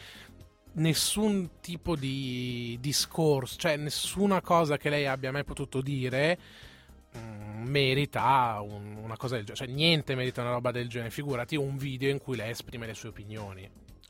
nessun 0.74 1.50
tipo 1.62 1.96
di 1.96 2.78
discorso, 2.80 3.58
cioè 3.58 3.76
nessuna 3.78 4.42
cosa 4.42 4.78
che 4.78 4.90
lei 4.90 5.06
abbia 5.08 5.32
mai 5.32 5.44
potuto 5.44 5.82
dire 5.82 6.38
mm, 7.18 7.64
merita 7.68 8.60
un- 8.62 8.98
una 9.02 9.18
cosa 9.18 9.36
del 9.36 9.46
genere, 9.46 9.66
cioè 9.66 9.76
niente 9.76 10.16
merita 10.16 10.42
una 10.42 10.52
roba 10.52 10.72
del 10.72 10.88
genere, 10.90 11.10
figurati 11.12 11.56
un 11.56 11.78
video 11.78 12.10
in 12.10 12.20
cui 12.20 12.36
lei 12.36 12.52
esprime 12.52 12.86
le 12.86 12.94
sue 12.94 13.10
opinioni. 13.10 13.70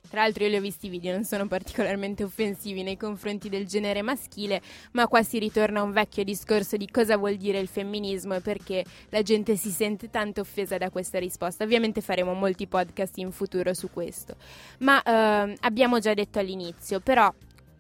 Tra 0.10 0.22
l'altro 0.22 0.44
io 0.44 0.50
li 0.50 0.56
ho 0.56 0.62
visti 0.62 0.88
i 0.88 0.90
video, 0.90 1.14
non 1.14 1.24
sono 1.24 1.48
particolarmente 1.48 2.24
offensivi 2.24 2.82
nei 2.82 2.98
confronti 2.98 3.48
del 3.48 3.68
genere 3.68 4.02
maschile, 4.02 4.60
ma 4.94 5.08
qua 5.08 5.22
si 5.22 5.38
ritorna 5.38 5.82
a 5.82 5.84
un 5.84 5.92
vecchio 5.92 6.24
discorso 6.24 6.78
di 6.78 6.90
cosa 6.90 7.16
vuol 7.16 7.36
dire 7.36 7.60
il 7.60 7.68
femminismo 7.68 8.34
e 8.34 8.42
perché 8.42 8.84
la 9.10 9.22
gente 9.22 9.56
si 9.56 9.70
sente 9.70 10.10
tanto 10.10 10.42
offesa 10.42 10.80
da 10.80 10.90
questa 10.90 11.20
risposta. 11.20 11.64
Ovviamente 11.64 12.02
faremo 12.02 12.34
molti 12.34 12.66
podcast 12.66 13.18
in 13.20 13.32
futuro 13.32 13.76
su 13.76 13.92
questo. 13.92 14.36
Ma 14.80 15.00
ehm, 15.04 15.56
abbiamo 15.60 16.00
già 16.00 16.16
detto 16.16 16.40
all'inizio, 16.40 17.00
però 17.02 17.32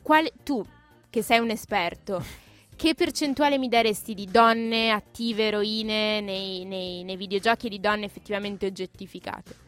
quale- 0.03 0.31
tu 0.43 0.63
che 1.09 1.23
sei 1.23 1.39
un 1.39 1.49
esperto, 1.49 2.23
che 2.75 2.93
percentuale 2.93 3.57
mi 3.57 3.67
daresti 3.69 4.13
di 4.13 4.27
donne 4.29 4.91
attive, 4.91 5.47
eroine 5.47 6.21
nei, 6.21 6.63
nei- 6.63 7.03
nei 7.03 7.17
videogiochi 7.17 7.65
e 7.65 7.69
di 7.69 7.79
donne 7.79 8.05
effettivamente 8.05 8.67
oggettificate? 8.67 9.67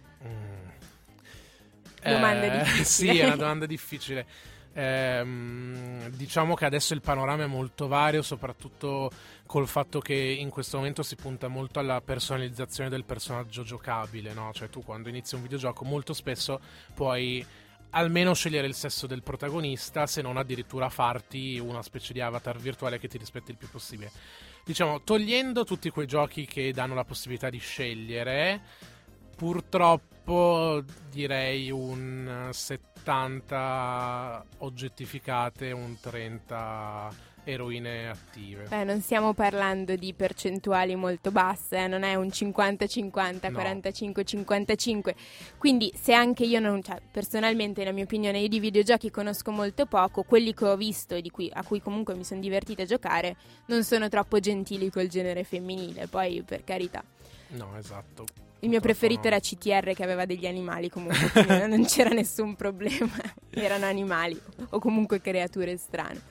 Domanda 2.03 2.45
Eh, 2.45 2.57
difficile. 2.59 2.83
Sì, 3.13 3.19
è 3.19 3.25
una 3.25 3.35
domanda 3.35 3.65
difficile. 3.65 4.25
Ehm, 4.73 6.09
diciamo 6.11 6.53
che 6.55 6.65
adesso 6.65 6.93
il 6.93 7.01
panorama 7.01 7.43
è 7.43 7.47
molto 7.47 7.87
vario, 7.87 8.21
soprattutto 8.21 9.11
col 9.45 9.67
fatto 9.67 9.99
che 9.99 10.15
in 10.15 10.49
questo 10.49 10.77
momento 10.77 11.03
si 11.03 11.15
punta 11.15 11.49
molto 11.49 11.79
alla 11.79 11.99
personalizzazione 12.01 12.89
del 12.89 13.03
personaggio 13.03 13.63
giocabile, 13.63 14.33
no? 14.33 14.51
Cioè 14.53 14.69
tu 14.69 14.81
quando 14.83 15.09
inizi 15.09 15.35
un 15.35 15.41
videogioco 15.41 15.83
molto 15.83 16.13
spesso 16.13 16.59
puoi 16.93 17.45
almeno 17.93 18.33
scegliere 18.33 18.67
il 18.67 18.73
sesso 18.73 19.07
del 19.07 19.21
protagonista, 19.21 20.07
se 20.07 20.21
non 20.21 20.37
addirittura 20.37 20.89
farti 20.89 21.59
una 21.59 21.81
specie 21.81 22.13
di 22.13 22.21
avatar 22.21 22.57
virtuale 22.57 22.99
che 22.99 23.09
ti 23.09 23.17
rispetti 23.17 23.51
il 23.51 23.57
più 23.57 23.69
possibile. 23.69 24.11
Diciamo, 24.63 25.01
togliendo 25.01 25.65
tutti 25.65 25.89
quei 25.89 26.07
giochi 26.07 26.45
che 26.45 26.71
danno 26.71 26.93
la 26.93 27.03
possibilità 27.03 27.49
di 27.49 27.57
scegliere, 27.57 28.61
purtroppo 29.35 30.10
direi 31.09 31.71
un 31.71 32.49
70 32.51 34.45
oggettificate, 34.59 35.71
un 35.71 35.97
30 35.99 37.29
eroine 37.43 38.09
attive. 38.09 38.65
Beh, 38.69 38.83
non 38.83 39.01
stiamo 39.01 39.33
parlando 39.33 39.95
di 39.95 40.13
percentuali 40.13 40.95
molto 40.95 41.31
basse, 41.31 41.77
eh, 41.77 41.87
non 41.87 42.03
è 42.03 42.15
un 42.15 42.27
50-50, 42.27 43.49
No. 43.49 43.57
45-55. 43.57 45.15
Quindi, 45.57 45.91
se 45.99 46.13
anche 46.13 46.43
io 46.45 46.59
non, 46.59 46.83
cioè, 46.83 47.01
personalmente, 47.11 47.83
la 47.83 47.91
mia 47.91 48.03
opinione, 48.03 48.39
io 48.39 48.47
di 48.47 48.59
videogiochi 48.59 49.09
conosco 49.09 49.51
molto 49.51 49.85
poco, 49.85 50.23
quelli 50.23 50.53
che 50.53 50.65
ho 50.65 50.75
visto 50.75 51.15
e 51.15 51.21
di 51.21 51.29
cui, 51.29 51.49
a 51.51 51.63
cui 51.63 51.81
comunque 51.81 52.13
mi 52.15 52.23
sono 52.23 52.39
divertita 52.39 52.83
a 52.83 52.85
giocare, 52.85 53.35
non 53.65 53.83
sono 53.83 54.07
troppo 54.07 54.39
gentili 54.39 54.89
col 54.89 55.07
genere 55.07 55.43
femminile. 55.43 56.07
Poi, 56.07 56.43
per 56.43 56.63
carità. 56.63 57.03
No, 57.49 57.75
esatto. 57.77 58.25
Il 58.61 58.69
mio 58.69 58.79
preferito 58.79 59.21
no. 59.23 59.27
era 59.27 59.39
CTR 59.39 59.93
che 59.93 60.03
aveva 60.03 60.25
degli 60.25 60.45
animali 60.45 60.89
comunque, 60.89 61.67
non 61.67 61.83
c'era 61.85 62.09
nessun 62.11 62.55
problema, 62.55 63.11
erano 63.51 63.85
animali 63.85 64.39
o 64.69 64.79
comunque 64.79 65.19
creature 65.19 65.75
strane. 65.77 66.21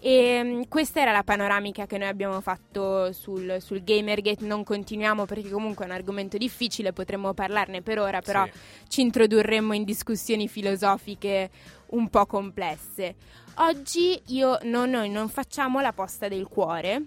E 0.00 0.40
mm, 0.42 0.62
questa 0.68 1.00
era 1.00 1.10
la 1.10 1.24
panoramica 1.24 1.86
che 1.86 1.98
noi 1.98 2.08
abbiamo 2.08 2.40
fatto 2.40 3.12
sul, 3.12 3.56
sul 3.60 3.82
Gamergate, 3.82 4.44
non 4.44 4.62
continuiamo 4.62 5.26
perché 5.26 5.50
comunque 5.50 5.84
è 5.84 5.88
un 5.88 5.94
argomento 5.94 6.38
difficile, 6.38 6.92
potremmo 6.92 7.34
parlarne 7.34 7.82
per 7.82 7.98
ora, 7.98 8.20
però 8.20 8.44
Sì. 8.44 8.52
ci 8.88 9.00
introdurremmo 9.02 9.72
in 9.74 9.84
discussioni 9.84 10.48
filosofiche 10.48 11.50
un 11.88 12.08
po' 12.08 12.26
complesse. 12.26 13.16
Oggi 13.56 14.20
io 14.26 14.58
non, 14.62 14.90
noi 14.90 15.10
non 15.10 15.28
facciamo 15.28 15.80
la 15.80 15.92
posta 15.92 16.28
del 16.28 16.46
cuore. 16.46 17.02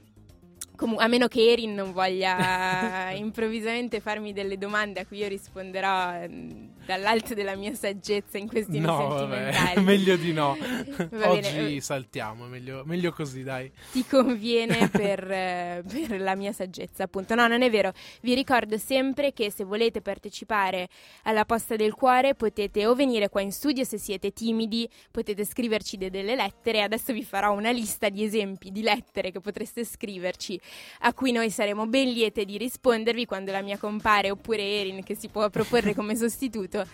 Comu- 0.82 1.00
a 1.00 1.08
meno 1.08 1.28
che 1.28 1.52
Erin 1.52 1.76
non 1.76 1.94
voglia 1.94 3.12
improvvisamente 3.14 4.00
farmi 4.00 4.34
delle 4.34 4.58
domande 4.58 5.02
a 5.02 5.06
cui 5.06 5.18
io 5.18 5.28
risponderò 5.28 6.14
ehm, 6.24 6.70
dall'alto 6.88 7.36
della 7.36 7.56
mia 7.56 7.76
saggezza 7.76 8.40
in 8.40 8.48
questioni 8.48 8.80
No, 8.80 9.08
vabbè, 9.10 9.52
sentimentali. 9.54 9.86
meglio 9.86 10.16
di 10.16 10.34
no. 10.34 10.58
Oggi 11.24 11.76
eh, 11.76 11.82
saltiamo, 11.82 12.48
meglio, 12.48 12.82
meglio 12.84 13.12
così, 13.12 13.44
dai. 13.44 13.72
ti 13.92 14.04
conviene 14.08 14.90
per, 14.90 15.30
eh, 15.30 15.84
per 15.88 16.20
la 16.20 16.34
mia 16.34 16.52
saggezza, 16.52 17.04
appunto. 17.04 17.36
No, 17.36 17.46
non 17.48 17.62
è 17.62 17.70
vero. 17.70 17.94
Vi 18.22 18.34
ricordo 18.34 18.80
sempre 18.80 19.34
che 19.34 19.52
se 19.52 19.64
volete 19.64 20.02
partecipare 20.02 20.88
alla 21.26 21.46
posta 21.46 21.76
del 21.76 21.94
cuore 21.94 22.34
potete 22.34 22.88
o 22.88 22.96
venire 22.96 23.30
qua 23.30 23.42
in 23.42 23.52
studio 23.52 23.84
se 23.84 24.00
siete 24.00 24.32
timidi, 24.34 24.90
potete 25.12 25.46
scriverci 25.46 25.98
de- 25.98 26.10
delle 26.10 26.34
lettere. 26.34 26.82
Adesso 26.82 27.14
vi 27.14 27.24
farò 27.24 27.54
una 27.54 27.70
lista 27.70 28.10
di 28.10 28.24
esempi 28.24 28.72
di 28.72 28.82
lettere 28.82 29.30
che 29.32 29.40
potreste 29.40 29.86
scriverci, 29.86 30.60
a 31.00 31.14
cui 31.14 31.32
noi 31.32 31.50
saremo 31.50 31.88
ben 31.88 32.10
liete 32.10 32.46
di 32.46 32.58
rispondervi 32.58 33.26
quando 33.26 33.52
la 33.52 33.62
mia 33.62 33.78
compare 33.78 34.32
oppure 34.32 34.64
Erin, 34.64 35.04
che 35.04 35.16
si 35.16 35.28
può 35.28 35.50
proporre 35.50 35.94
come 35.94 36.16
sostituto, 36.16 36.86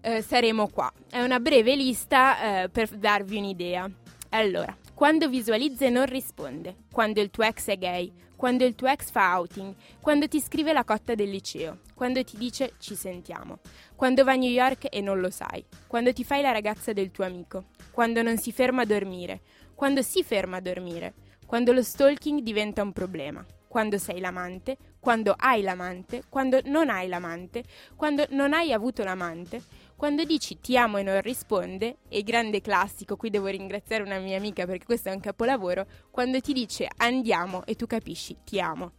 eh, 0.00 0.22
saremo 0.22 0.68
qua. 0.68 0.92
È 1.08 1.20
una 1.20 1.40
breve 1.40 1.76
lista 1.76 2.62
eh, 2.62 2.68
per 2.68 2.88
darvi 2.88 3.36
un'idea. 3.38 3.90
Allora, 4.30 4.76
quando 4.94 5.28
visualizza 5.28 5.86
e 5.86 5.90
non 5.90 6.06
risponde, 6.06 6.76
quando 6.92 7.20
il 7.20 7.30
tuo 7.30 7.44
ex 7.44 7.68
è 7.68 7.78
gay, 7.78 8.12
quando 8.36 8.64
il 8.64 8.74
tuo 8.74 8.88
ex 8.88 9.10
fa 9.10 9.36
outing, 9.36 9.74
quando 10.00 10.26
ti 10.28 10.40
scrive 10.40 10.72
la 10.72 10.84
cotta 10.84 11.14
del 11.14 11.28
liceo, 11.28 11.80
quando 11.94 12.24
ti 12.24 12.38
dice 12.38 12.72
ci 12.78 12.94
sentiamo, 12.94 13.58
quando 13.96 14.24
va 14.24 14.32
a 14.32 14.36
New 14.36 14.50
York 14.50 14.86
e 14.90 15.02
non 15.02 15.20
lo 15.20 15.28
sai, 15.28 15.62
quando 15.86 16.12
ti 16.12 16.24
fai 16.24 16.40
la 16.40 16.50
ragazza 16.50 16.94
del 16.94 17.10
tuo 17.10 17.24
amico, 17.24 17.64
quando 17.90 18.22
non 18.22 18.38
si 18.38 18.50
ferma 18.52 18.82
a 18.82 18.86
dormire, 18.86 19.40
quando 19.74 20.00
si 20.00 20.22
ferma 20.22 20.56
a 20.56 20.60
dormire, 20.60 21.12
quando 21.50 21.72
lo 21.72 21.82
stalking 21.82 22.42
diventa 22.42 22.80
un 22.80 22.92
problema, 22.92 23.44
quando 23.66 23.98
sei 23.98 24.20
l'amante, 24.20 24.76
quando 25.00 25.34
hai 25.36 25.62
l'amante, 25.62 26.22
quando 26.28 26.60
non 26.66 26.88
hai 26.88 27.08
l'amante, 27.08 27.64
quando 27.96 28.24
non 28.28 28.52
hai 28.52 28.72
avuto 28.72 29.02
l'amante, 29.02 29.60
quando 29.96 30.22
dici 30.22 30.60
ti 30.60 30.78
amo 30.78 30.98
e 30.98 31.02
non 31.02 31.20
risponde, 31.20 31.96
e 32.08 32.22
grande 32.22 32.60
classico, 32.60 33.16
qui 33.16 33.30
devo 33.30 33.48
ringraziare 33.48 34.04
una 34.04 34.20
mia 34.20 34.36
amica 34.36 34.64
perché 34.64 34.84
questo 34.84 35.08
è 35.08 35.12
un 35.12 35.18
capolavoro, 35.18 35.88
quando 36.12 36.40
ti 36.40 36.52
dice 36.52 36.88
andiamo 36.98 37.66
e 37.66 37.74
tu 37.74 37.88
capisci 37.88 38.36
ti 38.44 38.60
amo. 38.60 38.92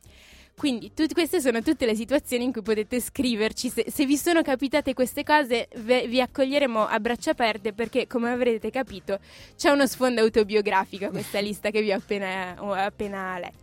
Quindi 0.55 0.91
tut- 0.93 1.13
queste 1.13 1.41
sono 1.41 1.61
tutte 1.61 1.85
le 1.85 1.95
situazioni 1.95 2.43
in 2.43 2.51
cui 2.51 2.61
potete 2.61 2.99
scriverci. 2.99 3.69
Se, 3.69 3.85
se 3.89 4.05
vi 4.05 4.17
sono 4.17 4.41
capitate 4.41 4.93
queste 4.93 5.23
cose 5.23 5.67
ve- 5.77 6.07
vi 6.07 6.21
accoglieremo 6.21 6.85
a 6.85 6.99
braccia 6.99 7.31
aperte 7.31 7.73
perché 7.73 8.05
come 8.05 8.31
avrete 8.31 8.69
capito 8.69 9.19
c'è 9.57 9.69
uno 9.71 9.87
sfondo 9.87 10.21
autobiografico 10.21 11.05
a 11.05 11.09
questa 11.09 11.39
lista 11.39 11.71
che 11.71 11.81
vi 11.81 11.91
ho 11.91 11.97
appena, 11.97 12.55
ho 12.59 12.73
appena 12.73 13.39
letto. 13.39 13.60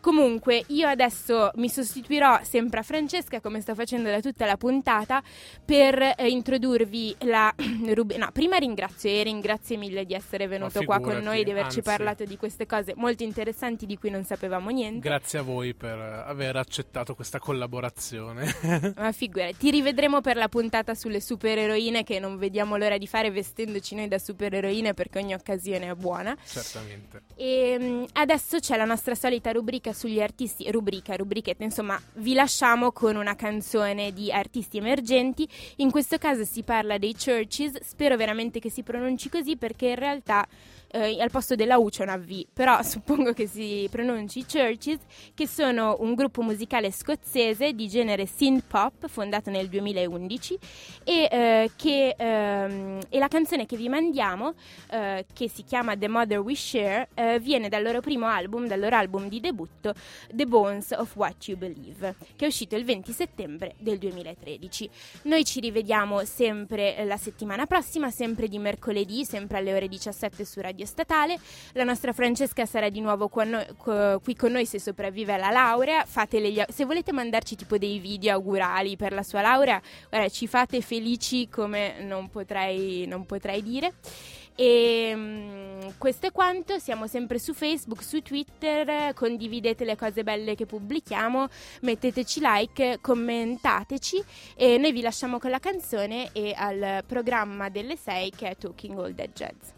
Comunque, 0.00 0.64
io 0.68 0.88
adesso 0.88 1.50
mi 1.56 1.68
sostituirò 1.68 2.40
sempre 2.42 2.80
a 2.80 2.82
Francesca, 2.82 3.40
come 3.40 3.60
sto 3.60 3.74
facendo 3.74 4.08
da 4.08 4.20
tutta 4.20 4.46
la 4.46 4.56
puntata, 4.56 5.22
per 5.64 6.14
eh, 6.16 6.28
introdurvi 6.28 7.16
la 7.20 7.52
rubrica. 7.92 8.24
No, 8.24 8.30
prima 8.32 8.56
ringrazio 8.56 9.10
Erin, 9.10 9.40
grazie 9.40 9.76
mille 9.76 10.04
di 10.04 10.14
essere 10.14 10.46
venuto 10.46 10.82
qua 10.84 11.00
con 11.00 11.16
noi 11.18 11.40
e 11.40 11.44
di 11.44 11.50
averci 11.50 11.78
anzi. 11.78 11.82
parlato 11.82 12.24
di 12.24 12.36
queste 12.36 12.66
cose 12.66 12.92
molto 12.96 13.22
interessanti 13.22 13.86
di 13.86 13.98
cui 13.98 14.10
non 14.10 14.24
sapevamo 14.24 14.70
niente. 14.70 15.00
Grazie 15.00 15.40
a 15.40 15.42
voi 15.42 15.74
per 15.74 15.98
aver 15.98 16.56
accettato 16.56 17.14
questa 17.14 17.38
collaborazione. 17.38 18.54
Ma 18.96 19.12
figurati, 19.12 19.56
ti 19.56 19.70
rivedremo 19.70 20.20
per 20.20 20.36
la 20.36 20.48
puntata 20.48 20.94
sulle 20.94 21.20
supereroine 21.20 22.04
che 22.04 22.18
non 22.18 22.38
vediamo 22.38 22.76
l'ora 22.76 22.98
di 22.98 23.06
fare 23.06 23.30
vestendoci 23.30 23.94
noi 23.94 24.08
da 24.08 24.18
supereroine 24.18 24.94
perché 24.94 25.18
ogni 25.18 25.34
occasione 25.34 25.90
è 25.90 25.94
buona. 25.94 26.36
Certamente. 26.44 27.22
E 27.34 27.76
mm, 27.78 28.04
adesso 28.12 28.58
c'è 28.58 28.76
la 28.76 28.84
nostra 28.84 29.14
solita 29.14 29.50
rubrica 29.52 29.87
sugli 29.92 30.20
artisti, 30.20 30.70
rubrica, 30.70 31.16
rubrichetta, 31.16 31.64
insomma, 31.64 32.00
vi 32.14 32.34
lasciamo 32.34 32.92
con 32.92 33.16
una 33.16 33.34
canzone 33.36 34.12
di 34.12 34.32
artisti 34.32 34.78
emergenti. 34.78 35.48
In 35.76 35.90
questo 35.90 36.18
caso 36.18 36.44
si 36.44 36.62
parla 36.62 36.98
dei 36.98 37.14
Churches, 37.14 37.82
spero 37.82 38.16
veramente 38.16 38.60
che 38.60 38.70
si 38.70 38.82
pronunci 38.82 39.28
così 39.28 39.56
perché 39.56 39.88
in 39.88 39.96
realtà 39.96 40.46
eh, 40.90 41.20
al 41.20 41.30
posto 41.30 41.54
della 41.54 41.78
U 41.78 41.88
c'è 41.88 42.02
una 42.02 42.16
V, 42.16 42.46
però 42.52 42.82
suppongo 42.84 43.32
che 43.32 43.46
si 43.46 43.86
pronunci 43.90 44.44
Churches, 44.44 44.98
che 45.34 45.46
sono 45.46 45.96
un 46.00 46.14
gruppo 46.14 46.42
musicale 46.42 46.90
scozzese 46.90 47.72
di 47.72 47.88
genere 47.88 48.26
synth 48.26 48.64
pop 48.66 49.08
fondato 49.08 49.50
nel 49.50 49.68
2011 49.68 50.58
e, 51.04 51.28
eh, 51.30 51.70
che, 51.76 52.14
ehm, 52.16 53.00
e 53.08 53.18
la 53.18 53.28
canzone 53.28 53.66
che 53.66 53.76
vi 53.76 53.88
mandiamo, 53.88 54.54
eh, 54.90 55.26
che 55.32 55.48
si 55.48 55.64
chiama 55.64 55.96
The 55.96 56.08
Mother 56.08 56.38
We 56.40 56.54
Share, 56.54 57.08
eh, 57.14 57.38
viene 57.38 57.68
dal 57.68 57.82
loro 57.82 58.00
primo 58.00 58.26
album, 58.26 58.66
dal 58.66 58.80
loro 58.80 58.96
album 58.96 59.28
di 59.28 59.40
debutto, 59.40 59.94
The 60.32 60.46
Bones 60.46 60.90
of 60.92 61.14
What 61.16 61.48
You 61.48 61.58
Believe, 61.58 62.14
che 62.36 62.44
è 62.44 62.48
uscito 62.48 62.76
il 62.76 62.84
20 62.84 63.12
settembre 63.12 63.74
del 63.78 63.98
2013. 63.98 64.90
Noi 65.22 65.44
ci 65.44 65.60
rivediamo 65.60 66.24
sempre 66.24 66.96
eh, 66.96 67.04
la 67.04 67.16
settimana 67.16 67.66
prossima, 67.66 68.10
sempre 68.10 68.48
di 68.48 68.58
mercoledì, 68.58 69.24
sempre 69.24 69.58
alle 69.58 69.74
ore 69.74 69.88
17 69.88 70.44
su 70.44 70.60
Radio 70.60 70.77
radio 70.78 70.86
statale. 70.86 71.38
La 71.72 71.84
nostra 71.84 72.12
Francesca 72.12 72.64
sarà 72.64 72.88
di 72.88 73.00
nuovo 73.00 73.28
con 73.28 73.48
noi, 73.48 73.66
co, 73.76 74.20
qui 74.22 74.36
con 74.36 74.52
noi 74.52 74.64
se 74.64 74.78
sopravvive 74.78 75.32
alla 75.34 75.50
laurea. 75.50 76.06
Gli, 76.30 76.62
se 76.68 76.84
volete 76.84 77.12
mandarci 77.12 77.56
tipo 77.56 77.78
dei 77.78 77.98
video 77.98 78.34
augurali 78.34 78.96
per 78.96 79.12
la 79.12 79.22
sua 79.22 79.40
laurea, 79.40 79.80
guarda, 80.08 80.28
ci 80.28 80.46
fate 80.46 80.80
felici 80.80 81.48
come 81.48 82.00
non 82.00 82.28
potrei, 82.28 83.06
non 83.06 83.26
potrei 83.26 83.62
dire. 83.62 83.94
E 84.60 85.92
questo 85.98 86.26
è 86.26 86.32
quanto, 86.32 86.80
siamo 86.80 87.06
sempre 87.06 87.38
su 87.38 87.54
Facebook, 87.54 88.02
su 88.02 88.22
Twitter, 88.22 89.14
condividete 89.14 89.84
le 89.84 89.94
cose 89.94 90.24
belle 90.24 90.56
che 90.56 90.66
pubblichiamo, 90.66 91.46
metteteci 91.82 92.40
like, 92.42 92.98
commentateci 93.00 94.24
e 94.56 94.76
noi 94.76 94.90
vi 94.90 95.00
lasciamo 95.00 95.38
con 95.38 95.50
la 95.50 95.60
canzone 95.60 96.30
e 96.32 96.54
al 96.56 97.04
programma 97.06 97.68
delle 97.68 97.96
6 97.96 98.32
che 98.36 98.48
è 98.48 98.56
Talking 98.56 98.98
All 98.98 99.12
Dead 99.12 99.32
Jazz. 99.32 99.77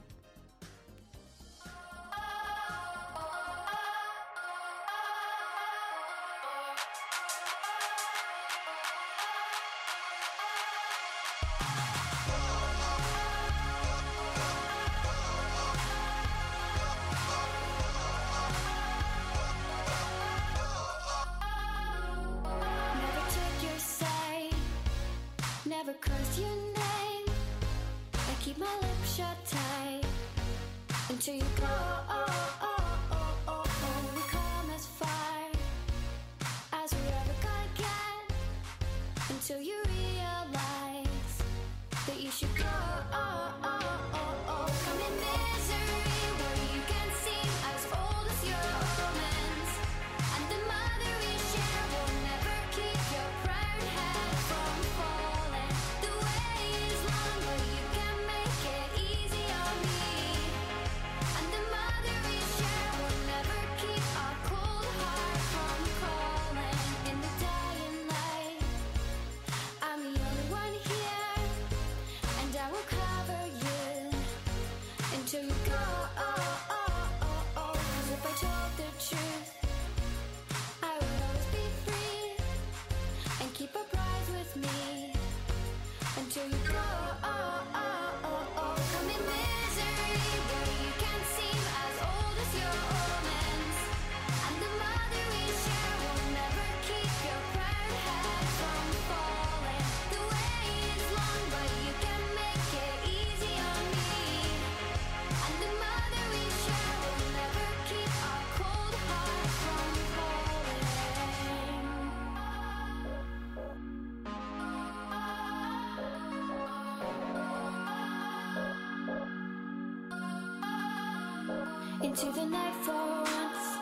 into 122.23 122.39
the 122.39 122.47
night 122.47 122.75
for 122.83 122.93
once. 122.93 123.79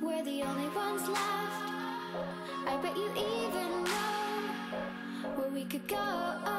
We're 0.00 0.22
the 0.22 0.42
only 0.42 0.68
ones 0.68 1.08
left. 1.08 1.62
I 2.66 2.76
bet 2.80 2.96
you 2.96 3.10
even 3.16 3.84
know 3.84 5.34
where 5.34 5.48
we 5.48 5.64
could 5.64 5.86
go. 5.88 6.53